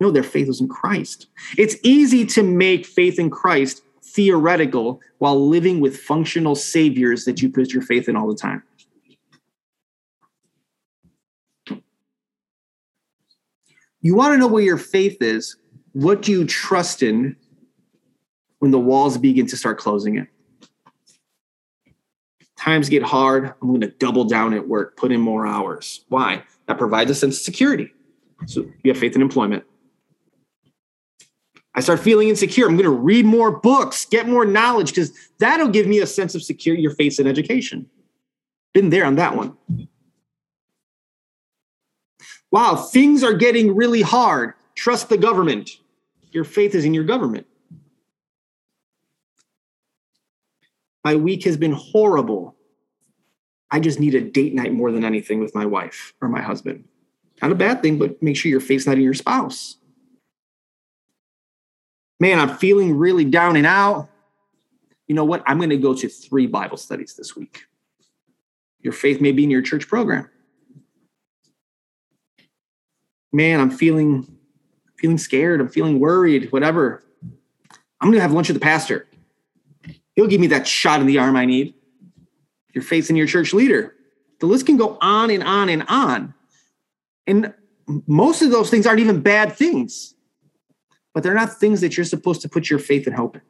[0.00, 1.28] No, their faith was in Christ.
[1.56, 7.50] It's easy to make faith in Christ theoretical while living with functional saviors that you
[7.50, 8.62] put your faith in all the time.
[14.00, 15.56] You want to know where your faith is.
[15.92, 17.36] What do you trust in
[18.58, 20.28] when the walls begin to start closing in?
[22.58, 23.54] Times get hard.
[23.60, 26.04] I'm going to double down at work, put in more hours.
[26.08, 26.42] Why?
[26.66, 27.92] That provides a sense of security.
[28.46, 29.64] So you have faith in employment.
[31.74, 32.66] I start feeling insecure.
[32.66, 36.34] I'm going to read more books, get more knowledge, because that'll give me a sense
[36.34, 37.88] of security, your faith in education.
[38.74, 39.56] Been there on that one.
[42.50, 44.52] Wow, things are getting really hard.
[44.74, 45.78] Trust the government.
[46.30, 47.46] Your faith is in your government.
[51.04, 52.54] My week has been horrible.
[53.70, 56.84] I just need a date night more than anything with my wife or my husband.
[57.40, 59.78] Not a bad thing, but make sure your faith's not in your spouse
[62.22, 64.08] man, I'm feeling really down and out.
[65.08, 65.42] You know what?
[65.44, 67.64] I'm going to go to three Bible studies this week.
[68.78, 70.30] Your faith may be in your church program.
[73.32, 74.38] Man, I'm feeling
[74.96, 75.60] feeling scared.
[75.60, 77.02] I'm feeling worried, whatever.
[78.00, 79.08] I'm going to have lunch with the pastor.
[80.14, 81.74] He'll give me that shot in the arm I need.
[82.72, 83.96] Your faith in your church leader.
[84.38, 86.34] The list can go on and on and on.
[87.26, 87.52] And
[88.06, 90.14] most of those things aren't even bad things.
[91.14, 93.42] But they're not things that you're supposed to put your faith and hope in.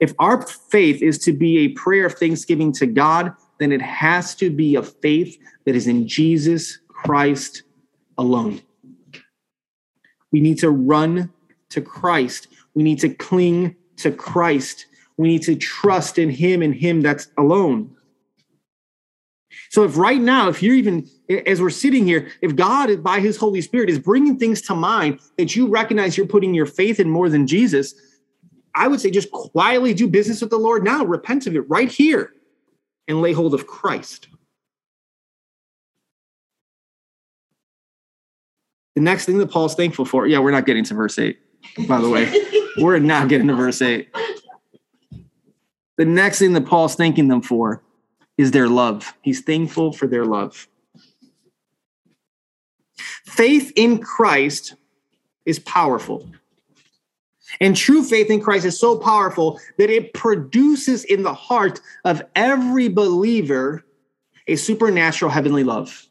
[0.00, 4.34] If our faith is to be a prayer of thanksgiving to God, then it has
[4.36, 7.62] to be a faith that is in Jesus Christ
[8.16, 8.62] alone.
[10.32, 11.30] We need to run
[11.70, 12.48] to Christ.
[12.74, 14.86] We need to cling to Christ.
[15.18, 17.94] We need to trust in Him and Him that's alone.
[19.70, 21.08] So, if right now, if you're even,
[21.46, 25.20] as we're sitting here, if God, by His Holy Spirit, is bringing things to mind
[25.38, 27.94] that you recognize you're putting your faith in more than Jesus,
[28.74, 31.88] I would say just quietly do business with the Lord now, repent of it right
[31.88, 32.32] here,
[33.06, 34.26] and lay hold of Christ.
[38.96, 41.38] The next thing that Paul's thankful for, yeah, we're not getting to verse 8,
[41.86, 42.28] by the way.
[42.78, 44.12] we're not getting to verse 8.
[45.96, 47.84] The next thing that Paul's thanking them for
[48.40, 49.12] is their love.
[49.20, 50.66] He's thankful for their love.
[53.26, 54.74] Faith in Christ
[55.44, 56.26] is powerful.
[57.60, 62.22] And true faith in Christ is so powerful that it produces in the heart of
[62.34, 63.84] every believer
[64.46, 66.06] a supernatural heavenly love.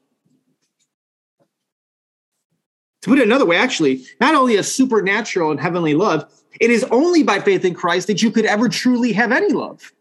[3.01, 6.83] To put it another way, actually, not only a supernatural and heavenly love, it is
[6.91, 9.91] only by faith in Christ that you could ever truly have any love.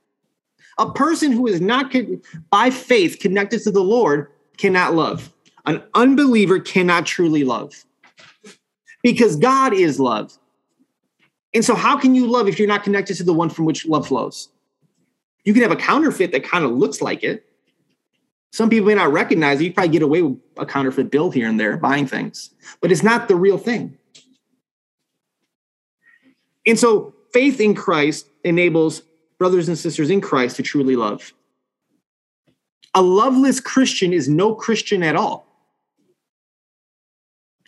[0.78, 1.92] A person who is not
[2.50, 5.32] by faith connected to the Lord cannot love.
[5.66, 7.84] An unbeliever cannot truly love
[9.02, 10.36] because God is love.
[11.54, 13.86] And so, how can you love if you're not connected to the one from which
[13.86, 14.48] love flows?
[15.44, 17.44] You can have a counterfeit that kind of looks like it.
[18.52, 19.64] Some people may not recognize it.
[19.64, 22.50] You probably get away with a counterfeit bill here and there, buying things,
[22.80, 23.96] but it's not the real thing.
[26.66, 29.02] And so, faith in Christ enables
[29.38, 31.32] brothers and sisters in Christ to truly love.
[32.94, 35.46] A loveless Christian is no Christian at all.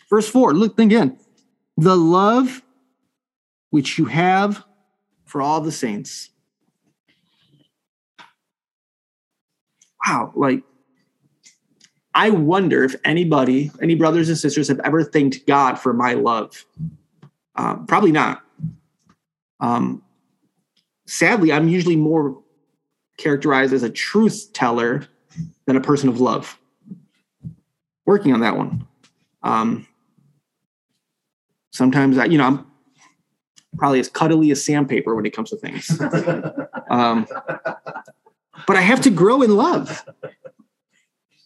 [0.09, 1.19] Verse 4, look again.
[1.77, 2.63] The love
[3.71, 4.65] which you have
[5.25, 6.31] for all the saints.
[10.05, 10.65] Wow, like
[12.15, 16.65] I wonder if anybody, any brothers and sisters, have ever thanked God for my love.
[17.55, 18.43] Um, probably not.
[19.61, 20.03] Um,
[21.11, 22.41] sadly, I'm usually more
[23.19, 25.07] characterized as a truth teller
[25.67, 26.59] than a person of love.
[28.07, 28.87] Working on that one.
[29.43, 29.87] Um,
[31.73, 32.67] sometimes I, you know, I'm
[33.77, 35.91] probably as cuddly as sandpaper when it comes to things.
[36.91, 37.27] um,
[38.67, 40.05] but I have to grow in love.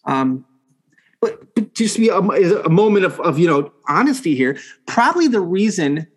[0.05, 0.45] Um,
[1.21, 4.59] but, but just be a, a moment of, of, you know, honesty here.
[4.85, 6.07] Probably the reason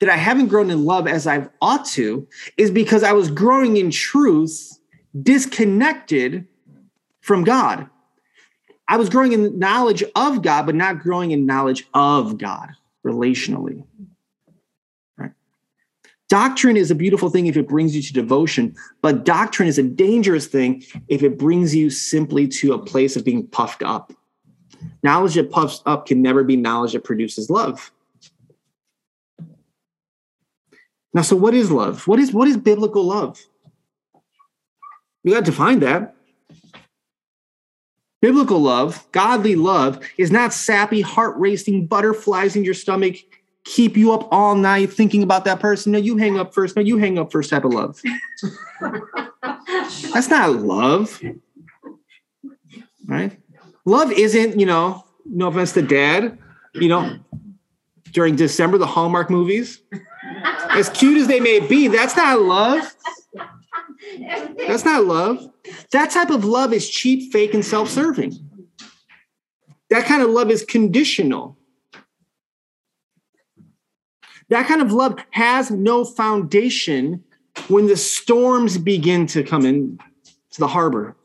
[0.00, 2.26] that I haven't grown in love as I've ought to
[2.56, 4.78] is because I was growing in truth
[5.22, 6.46] disconnected
[7.20, 7.88] from God.
[8.88, 12.70] I was growing in knowledge of God, but not growing in knowledge of God
[13.06, 13.84] relationally.
[15.16, 15.30] Right?
[16.28, 19.82] Doctrine is a beautiful thing if it brings you to devotion, but doctrine is a
[19.82, 24.12] dangerous thing if it brings you simply to a place of being puffed up.
[25.02, 27.90] Knowledge that puffs up can never be knowledge that produces love.
[31.14, 32.06] Now, so what is love?
[32.06, 33.40] What is what is biblical love?
[35.22, 36.14] You got to define that.
[38.20, 43.16] Biblical love, godly love, is not sappy, heart racing butterflies in your stomach
[43.64, 45.92] keep you up all night thinking about that person.
[45.92, 46.76] No, you hang up first.
[46.76, 48.00] No, you hang up first type of love.
[50.12, 51.20] That's not love.
[53.06, 53.38] Right?
[53.84, 56.38] Love isn't, you know, no offense to dad,
[56.74, 57.18] you know,
[58.12, 59.80] during December, the Hallmark movies.
[60.70, 62.94] As cute as they may be, that's not love.
[64.56, 65.50] That's not love.
[65.92, 68.34] That type of love is cheap, fake, and self serving.
[69.90, 71.56] That kind of love is conditional.
[74.48, 77.24] That kind of love has no foundation
[77.68, 79.98] when the storms begin to come in
[80.50, 81.16] to the harbor.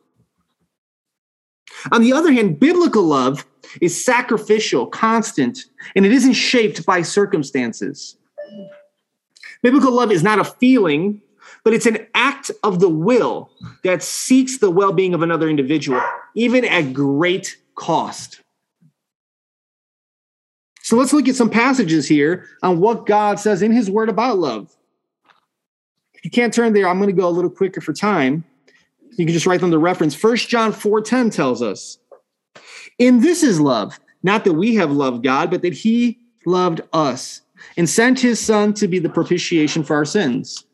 [1.91, 3.45] On the other hand, biblical love
[3.81, 8.18] is sacrificial, constant, and it isn't shaped by circumstances.
[9.61, 11.21] Biblical love is not a feeling,
[11.63, 13.49] but it's an act of the will
[13.83, 16.01] that seeks the well being of another individual,
[16.35, 18.41] even at great cost.
[20.81, 24.39] So let's look at some passages here on what God says in his word about
[24.39, 24.75] love.
[26.15, 28.43] If you can't turn there, I'm going to go a little quicker for time.
[29.11, 30.15] You can just write them the reference.
[30.15, 31.97] First John 4:10 tells us,
[32.97, 37.41] "In this is love, not that we have loved God, but that he loved us
[37.77, 40.65] and sent his son to be the propitiation for our sins."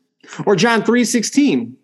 [0.44, 1.76] Or John 3:16,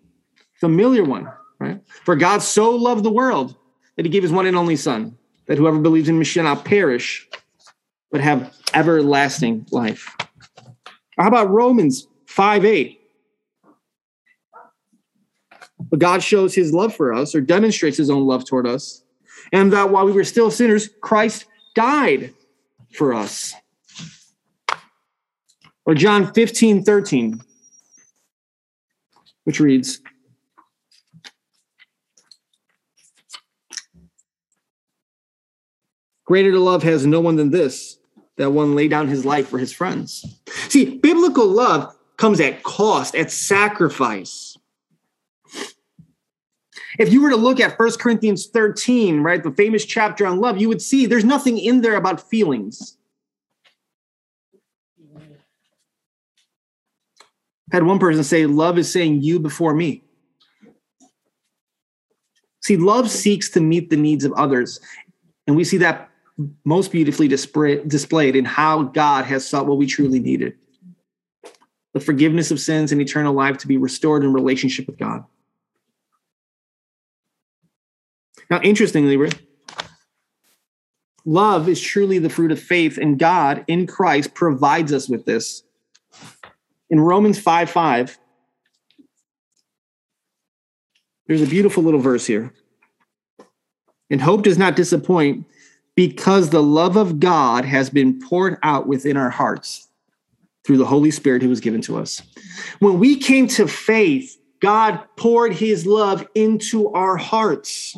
[0.59, 1.27] familiar one,
[1.59, 1.79] right?
[2.03, 3.55] For God so loved the world
[3.95, 6.65] that he gave his one and only son that whoever believes in me shall not
[6.65, 7.27] perish,
[8.11, 10.15] but have everlasting life.
[11.17, 12.99] How about Romans 5 8?
[15.89, 19.03] But God shows his love for us or demonstrates his own love toward us,
[19.51, 21.45] and that while we were still sinners, Christ
[21.75, 22.33] died
[22.93, 23.53] for us.
[25.85, 27.41] Or John 15 13,
[29.43, 30.01] which reads,
[36.25, 37.99] Greater to love has no one than this,
[38.37, 40.25] that one lay down his life for his friends.
[40.69, 44.57] See, biblical love comes at cost, at sacrifice.
[46.99, 50.61] If you were to look at 1 Corinthians 13, right, the famous chapter on love,
[50.61, 52.97] you would see there's nothing in there about feelings.
[57.73, 60.03] Had one person say, Love is saying you before me.
[62.61, 64.79] See, love seeks to meet the needs of others.
[65.47, 66.09] And we see that
[66.63, 70.53] most beautifully display, displayed in how God has sought what we truly needed
[71.93, 75.23] the forgiveness of sins and eternal life to be restored in relationship with God.
[78.49, 79.31] Now, interestingly,
[81.23, 85.61] love is truly the fruit of faith, and God in Christ provides us with this.
[86.93, 88.19] In Romans 5 5,
[91.25, 92.53] there's a beautiful little verse here.
[94.11, 95.47] And hope does not disappoint
[95.95, 99.87] because the love of God has been poured out within our hearts
[100.67, 102.21] through the Holy Spirit who was given to us.
[102.77, 107.97] When we came to faith, God poured his love into our hearts.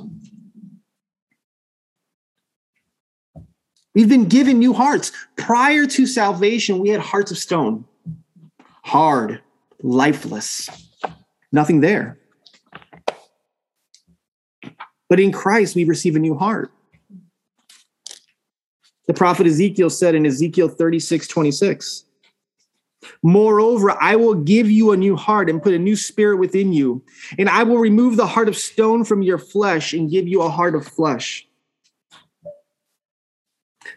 [3.93, 5.11] We've been given new hearts.
[5.35, 7.83] Prior to salvation, we had hearts of stone,
[8.85, 9.41] hard,
[9.81, 10.69] lifeless,
[11.51, 12.19] nothing there.
[15.09, 16.71] But in Christ, we receive a new heart.
[19.07, 22.05] The prophet Ezekiel said in Ezekiel 36 26,
[23.21, 27.03] Moreover, I will give you a new heart and put a new spirit within you,
[27.37, 30.49] and I will remove the heart of stone from your flesh and give you a
[30.49, 31.47] heart of flesh.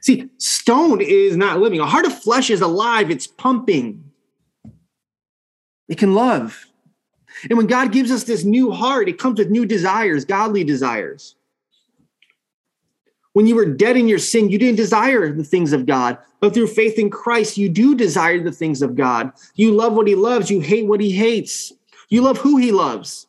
[0.01, 1.81] See, stone is not living.
[1.81, 4.08] A heart of flesh is alive, it's pumping,
[5.89, 6.67] it can love.
[7.49, 11.37] And when God gives us this new heart, it comes with new desires, godly desires.
[13.33, 16.19] When you were dead in your sin, you didn't desire the things of God.
[16.41, 19.33] But through faith in Christ, you do desire the things of God.
[19.55, 21.73] You love what he loves, you hate what he hates.
[22.09, 23.27] You love who he loves.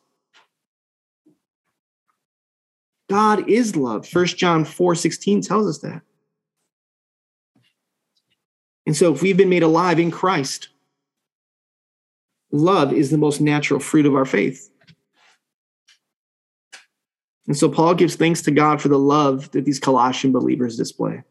[3.08, 4.08] God is love.
[4.10, 6.02] 1 John 4 16 tells us that.
[8.86, 10.68] And so, if we've been made alive in Christ,
[12.52, 14.70] love is the most natural fruit of our faith.
[17.46, 21.22] And so Paul gives thanks to God for the love that these Colossian believers display.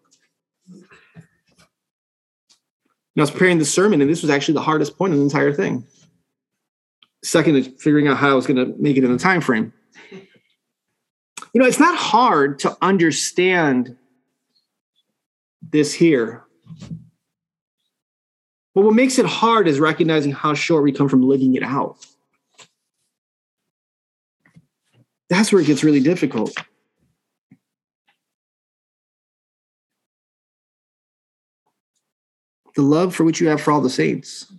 [3.15, 5.23] Now, I was preparing the sermon, and this was actually the hardest point of the
[5.23, 5.85] entire thing.
[7.23, 9.73] Second is figuring out how I was going to make it in the time frame.
[10.11, 13.97] You know, it's not hard to understand
[15.61, 16.43] this here.
[18.79, 21.97] But what makes it hard is recognizing how short we come from living it out.
[25.29, 26.55] That's where it gets really difficult.
[32.77, 34.49] The love for which you have for all the saints.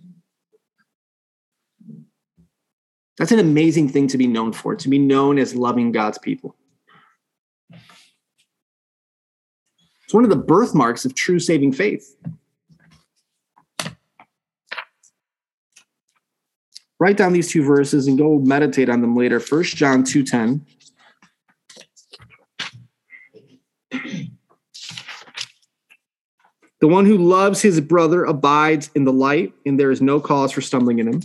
[3.17, 6.55] That's an amazing thing to be known for, to be known as loving God's people.
[10.03, 12.15] It's one of the birthmarks of true saving faith.
[17.01, 19.39] Write down these two verses and go meditate on them later.
[19.39, 20.61] First John 2:10.
[26.79, 30.51] The one who loves his brother abides in the light, and there is no cause
[30.51, 31.21] for stumbling in him.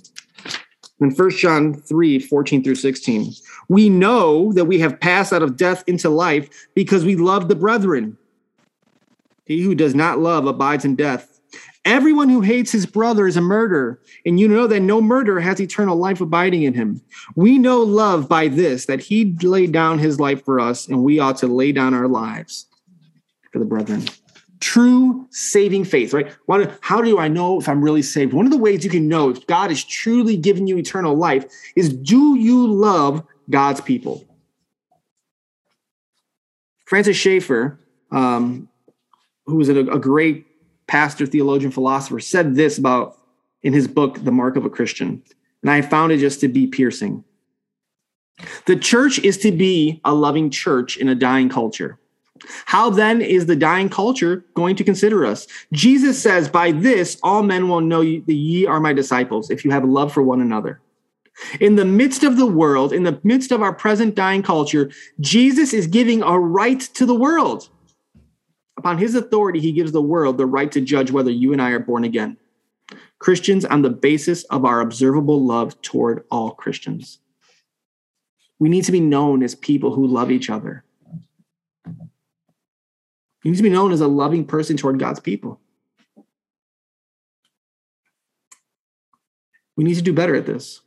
[1.00, 3.34] And 1 John 3, 14 through 16.
[3.68, 7.54] We know that we have passed out of death into life because we love the
[7.54, 8.16] brethren.
[9.44, 11.35] He who does not love abides in death.
[11.86, 15.60] Everyone who hates his brother is a murderer, and you know that no murderer has
[15.60, 17.00] eternal life abiding in him.
[17.36, 21.20] We know love by this, that he laid down his life for us, and we
[21.20, 22.66] ought to lay down our lives
[23.52, 24.04] for the brethren.
[24.58, 26.28] True saving faith, right?
[26.80, 28.32] How do I know if I'm really saved?
[28.32, 31.44] One of the ways you can know if God is truly giving you eternal life
[31.76, 34.26] is do you love God's people?
[36.84, 37.78] Francis Schaeffer,
[38.10, 38.68] um,
[39.44, 40.45] who was a, a great
[40.86, 43.18] pastor, theologian, philosopher, said this about
[43.62, 45.22] in his book, The Mark of a Christian.
[45.62, 47.24] And I found it just to be piercing.
[48.66, 51.98] The church is to be a loving church in a dying culture.
[52.66, 55.46] How then is the dying culture going to consider us?
[55.72, 59.70] Jesus says, By this all men will know that ye are my disciples, if you
[59.70, 60.80] have love for one another.
[61.60, 65.72] In the midst of the world, in the midst of our present dying culture, Jesus
[65.72, 67.68] is giving a right to the world.
[68.86, 71.70] Upon his authority, he gives the world the right to judge whether you and I
[71.70, 72.36] are born again.
[73.18, 77.18] Christians on the basis of our observable love toward all Christians.
[78.60, 80.84] We need to be known as people who love each other.
[81.84, 85.60] You need to be known as a loving person toward God's people.
[89.76, 90.80] We need to do better at this.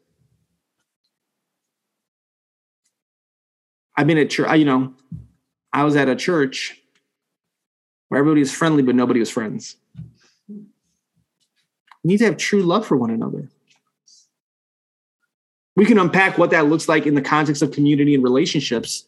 [3.97, 4.93] I've been at church, you know,
[5.73, 6.79] I was at a church
[8.09, 9.77] where everybody was friendly, but nobody was friends.
[10.47, 10.65] We
[12.03, 13.49] need to have true love for one another.
[15.75, 19.05] We can unpack what that looks like in the context of community and relationships.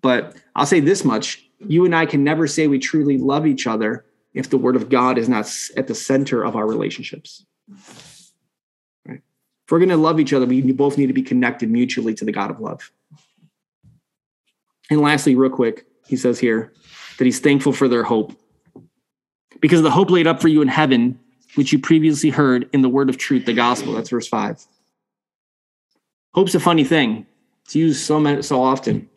[0.00, 3.66] But I'll say this much you and I can never say we truly love each
[3.66, 4.04] other
[4.34, 7.46] if the word of God is not at the center of our relationships.
[9.06, 9.22] Right?
[9.64, 12.24] If we're going to love each other, we both need to be connected mutually to
[12.24, 12.90] the God of love.
[14.90, 16.72] And lastly, real quick, he says here
[17.18, 18.38] that he's thankful for their hope.
[19.60, 21.18] Because the hope laid up for you in heaven,
[21.54, 23.94] which you previously heard in the word of truth, the gospel.
[23.94, 24.64] That's verse five.
[26.34, 27.26] Hope's a funny thing.
[27.64, 29.08] It's used so many, so often.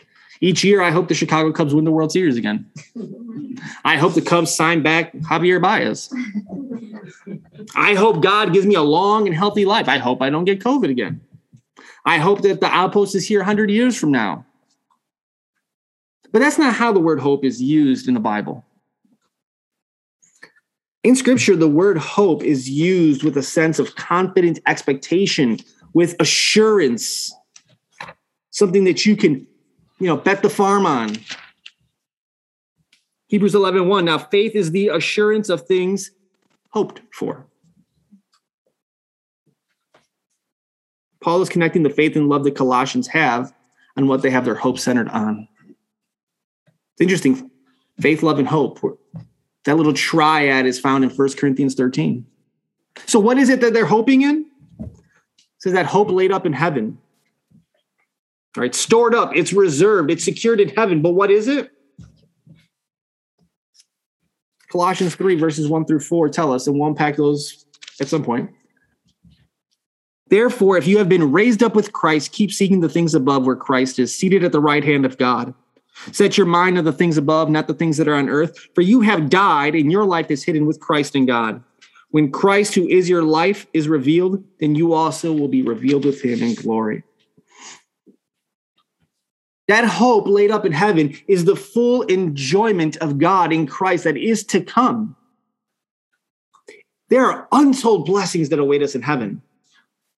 [0.42, 2.66] Each year, I hope the Chicago Cubs win the World Series again.
[3.84, 6.14] I hope the Cubs sign back Javier Baez.
[7.76, 9.90] I hope God gives me a long and healthy life.
[9.90, 11.20] I hope I don't get COVID again.
[12.06, 14.46] I hope that the outpost is here 100 years from now.
[16.32, 18.66] But that's not how the word hope is used in the Bible.
[21.04, 25.58] In scripture, the word hope is used with a sense of confident expectation,
[25.94, 27.34] with assurance,
[28.52, 29.48] something that you can,
[30.00, 31.16] you know, bet the farm on.
[33.28, 34.06] Hebrews 11, 1.
[34.06, 36.12] Now, faith is the assurance of things
[36.72, 37.46] hoped for.
[41.22, 43.54] Paul is connecting the faith and love that Colossians have
[43.96, 45.49] and what they have their hope centered on.
[47.00, 47.50] It's interesting.
[48.02, 48.80] Faith, love, and hope.
[49.64, 52.26] That little triad is found in 1 Corinthians 13.
[53.06, 54.46] So, what is it that they're hoping in?
[54.80, 54.90] It
[55.60, 56.98] says that hope laid up in heaven.
[58.58, 61.02] All right, stored up, it's reserved, it's secured in heaven.
[61.02, 61.72] But what is it?
[64.70, 67.66] Colossians 3, verses 1 through 4 tell us, and we'll unpack those
[68.02, 68.50] at some point.
[70.28, 73.56] Therefore, if you have been raised up with Christ, keep seeking the things above where
[73.56, 75.54] Christ is, seated at the right hand of God.
[76.12, 78.58] Set your mind on the things above, not the things that are on earth.
[78.74, 81.64] For you have died, and your life is hidden with Christ in God.
[82.12, 86.22] When Christ, who is your life, is revealed, then you also will be revealed with
[86.22, 87.04] him in glory.
[89.68, 94.18] That hope laid up in heaven is the full enjoyment of God in Christ that
[94.18, 95.16] is to come.
[97.10, 99.44] There are untold blessings that await us in heaven.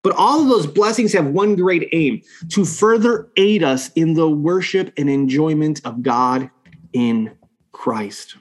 [0.04, 4.30] But all of those blessings have one great aim to further aid us in the
[4.30, 6.49] worship and enjoyment of God
[6.93, 7.36] in
[7.72, 8.38] Christ.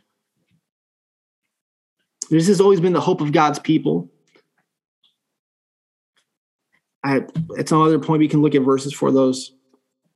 [2.31, 4.11] This has always been the hope of God's people.
[7.03, 7.23] I,
[7.59, 9.53] at some other point, we can look at verses for those.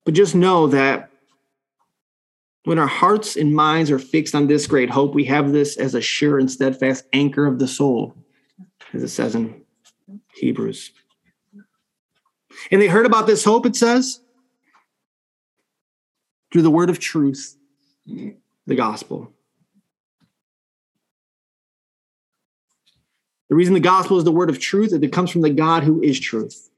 [0.04, 1.10] But just know that
[2.64, 5.94] when our hearts and minds are fixed on this great hope, we have this as
[5.94, 8.14] a sure and steadfast anchor of the soul,
[8.92, 9.62] as it says in
[10.34, 10.92] Hebrews.
[12.70, 14.20] And they heard about this hope, it says,
[16.52, 17.56] through the word of truth,
[18.06, 19.32] the gospel.
[23.48, 25.50] The reason the gospel is the word of truth is that it comes from the
[25.50, 26.70] God who is truth.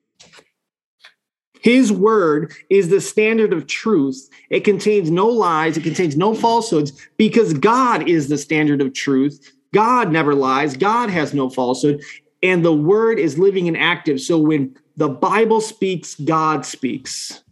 [1.61, 4.29] His word is the standard of truth.
[4.51, 9.53] It contains no lies, it contains no falsehoods because God is the standard of truth.
[9.75, 12.03] God never lies, God has no falsehood,
[12.43, 14.21] and the word is living and active.
[14.21, 17.43] So when the Bible speaks, God speaks.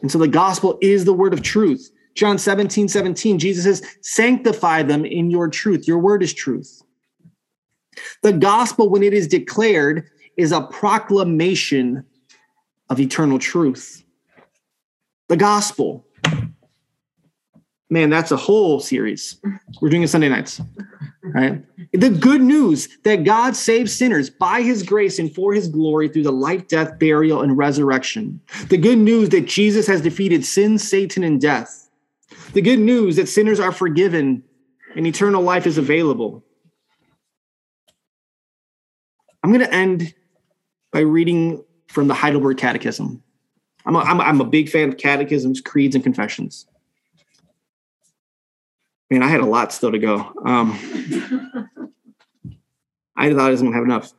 [0.00, 1.90] And so the gospel is the word of truth.
[2.14, 5.86] John 17, 17, Jesus says, Sanctify them in your truth.
[5.86, 6.82] Your word is truth.
[8.22, 12.04] The gospel, when it is declared, is a proclamation
[12.90, 14.04] of eternal truth.
[15.28, 16.06] The gospel.
[17.88, 19.38] Man, that's a whole series.
[19.80, 20.60] We're doing it Sunday nights.
[21.24, 21.64] Right?
[21.92, 26.24] The good news that God saves sinners by his grace and for his glory through
[26.24, 28.40] the life, death, burial, and resurrection.
[28.68, 31.88] The good news that Jesus has defeated sin, Satan, and death.
[32.54, 34.42] The good news that sinners are forgiven
[34.96, 36.44] and eternal life is available.
[39.42, 40.14] I'm going to end
[40.92, 43.22] by reading from the Heidelberg Catechism.
[43.86, 46.66] I'm a, I'm, a, I'm a big fan of catechisms, creeds, and confessions.
[49.12, 50.32] Man, I had a lot still to go.
[50.42, 50.72] Um,
[53.14, 54.10] I thought I was going to have enough.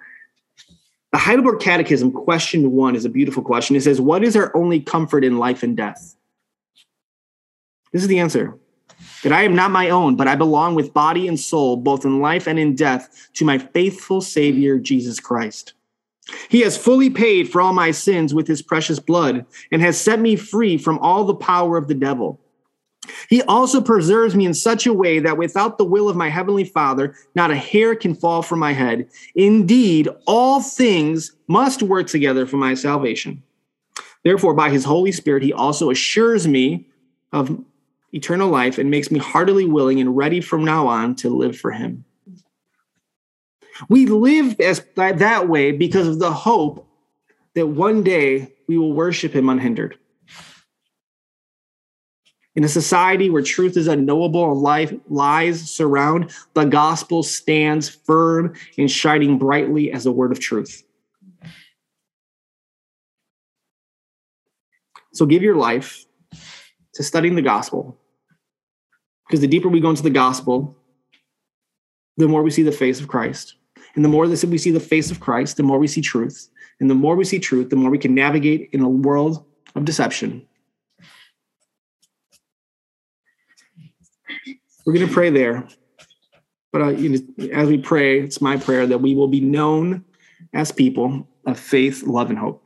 [1.12, 3.76] The Heidelberg Catechism, question one, is a beautiful question.
[3.76, 6.16] It says, What is our only comfort in life and death?
[7.92, 8.56] This is the answer
[9.24, 12.20] that I am not my own, but I belong with body and soul, both in
[12.20, 15.74] life and in death, to my faithful Savior, Jesus Christ.
[16.50, 20.20] He has fully paid for all my sins with his precious blood and has set
[20.20, 22.40] me free from all the power of the devil.
[23.30, 26.64] He also preserves me in such a way that without the will of my heavenly
[26.64, 29.10] Father, not a hair can fall from my head.
[29.36, 33.44] Indeed, all things must work together for my salvation.
[34.24, 36.88] Therefore, by his Holy Spirit, he also assures me
[37.34, 37.60] of
[38.14, 41.72] eternal life and makes me heartily willing and ready from now on to live for
[41.72, 42.06] him.
[43.90, 46.88] We live as that way because of the hope
[47.56, 49.98] that one day we will worship him unhindered.
[52.56, 58.54] In a society where truth is unknowable and life, lies surround, the gospel stands firm
[58.78, 60.84] and shining brightly as a word of truth.
[65.14, 66.06] So give your life
[66.94, 67.98] to studying the gospel.
[69.28, 70.78] Because the deeper we go into the gospel,
[72.18, 73.56] the more we see the face of Christ.
[73.96, 76.50] And the more that we see the face of Christ, the more we see truth.
[76.80, 79.46] And the more we see truth, the more we can navigate in a world
[79.76, 80.48] of deception.
[84.86, 85.68] We're going to pray there.
[86.72, 90.04] But uh, you know, as we pray, it's my prayer that we will be known
[90.54, 92.66] as people of faith, love, and hope.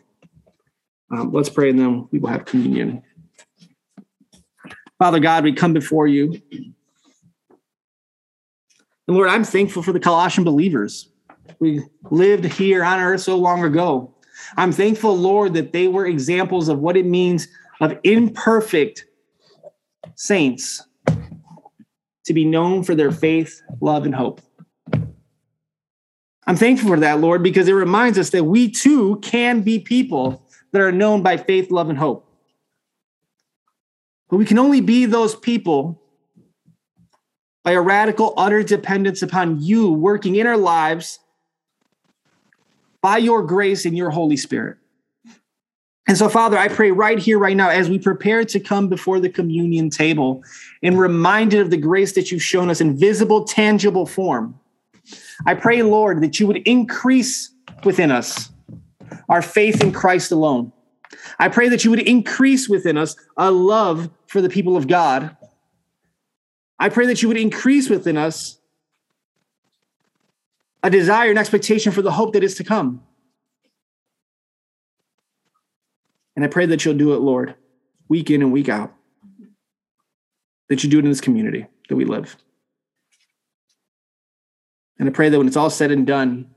[1.11, 3.03] Um, let's pray, and then we will have communion.
[4.97, 6.41] Father God, we come before you.
[6.51, 6.73] And
[9.15, 11.09] Lord, I'm thankful for the Colossian believers.
[11.59, 14.13] We lived here on earth so long ago.
[14.57, 17.47] I'm thankful, Lord, that they were examples of what it means
[17.79, 19.05] of imperfect
[20.15, 20.86] saints
[22.27, 24.41] to be known for their faith, love, and hope.
[26.45, 30.45] I'm thankful for that, Lord, because it reminds us that we too can be people
[30.71, 32.29] that are known by faith, love, and hope.
[34.29, 36.01] But we can only be those people
[37.63, 41.19] by a radical, utter dependence upon you working in our lives
[43.01, 44.77] by your grace and your Holy Spirit.
[46.07, 49.19] And so, Father, I pray right here, right now, as we prepare to come before
[49.19, 50.41] the communion table
[50.81, 54.57] and reminded of the grace that you've shown us in visible, tangible form,
[55.45, 57.51] I pray, Lord, that you would increase
[57.83, 58.49] within us
[59.29, 60.71] our faith in Christ alone.
[61.39, 65.35] I pray that you would increase within us a love for the people of God.
[66.79, 68.59] I pray that you would increase within us
[70.83, 73.03] a desire and expectation for the hope that is to come.
[76.37, 77.55] And I pray that you'll do it, Lord,
[78.07, 78.93] week in and week out.
[80.69, 82.37] That you do it in this community that we live.
[84.99, 86.51] And I pray that when it's all said and done,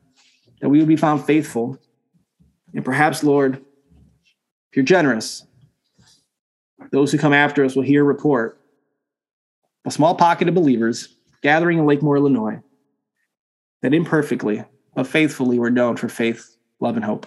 [0.61, 1.79] that we will be found faithful.
[2.75, 5.47] And perhaps, Lord, if you're generous,
[6.93, 8.61] those who come after us will hear a report
[9.87, 12.61] a small pocket of believers gathering in Lakemoor, Illinois,
[13.81, 14.63] that imperfectly
[14.95, 17.27] but faithfully were known for faith, love, and hope.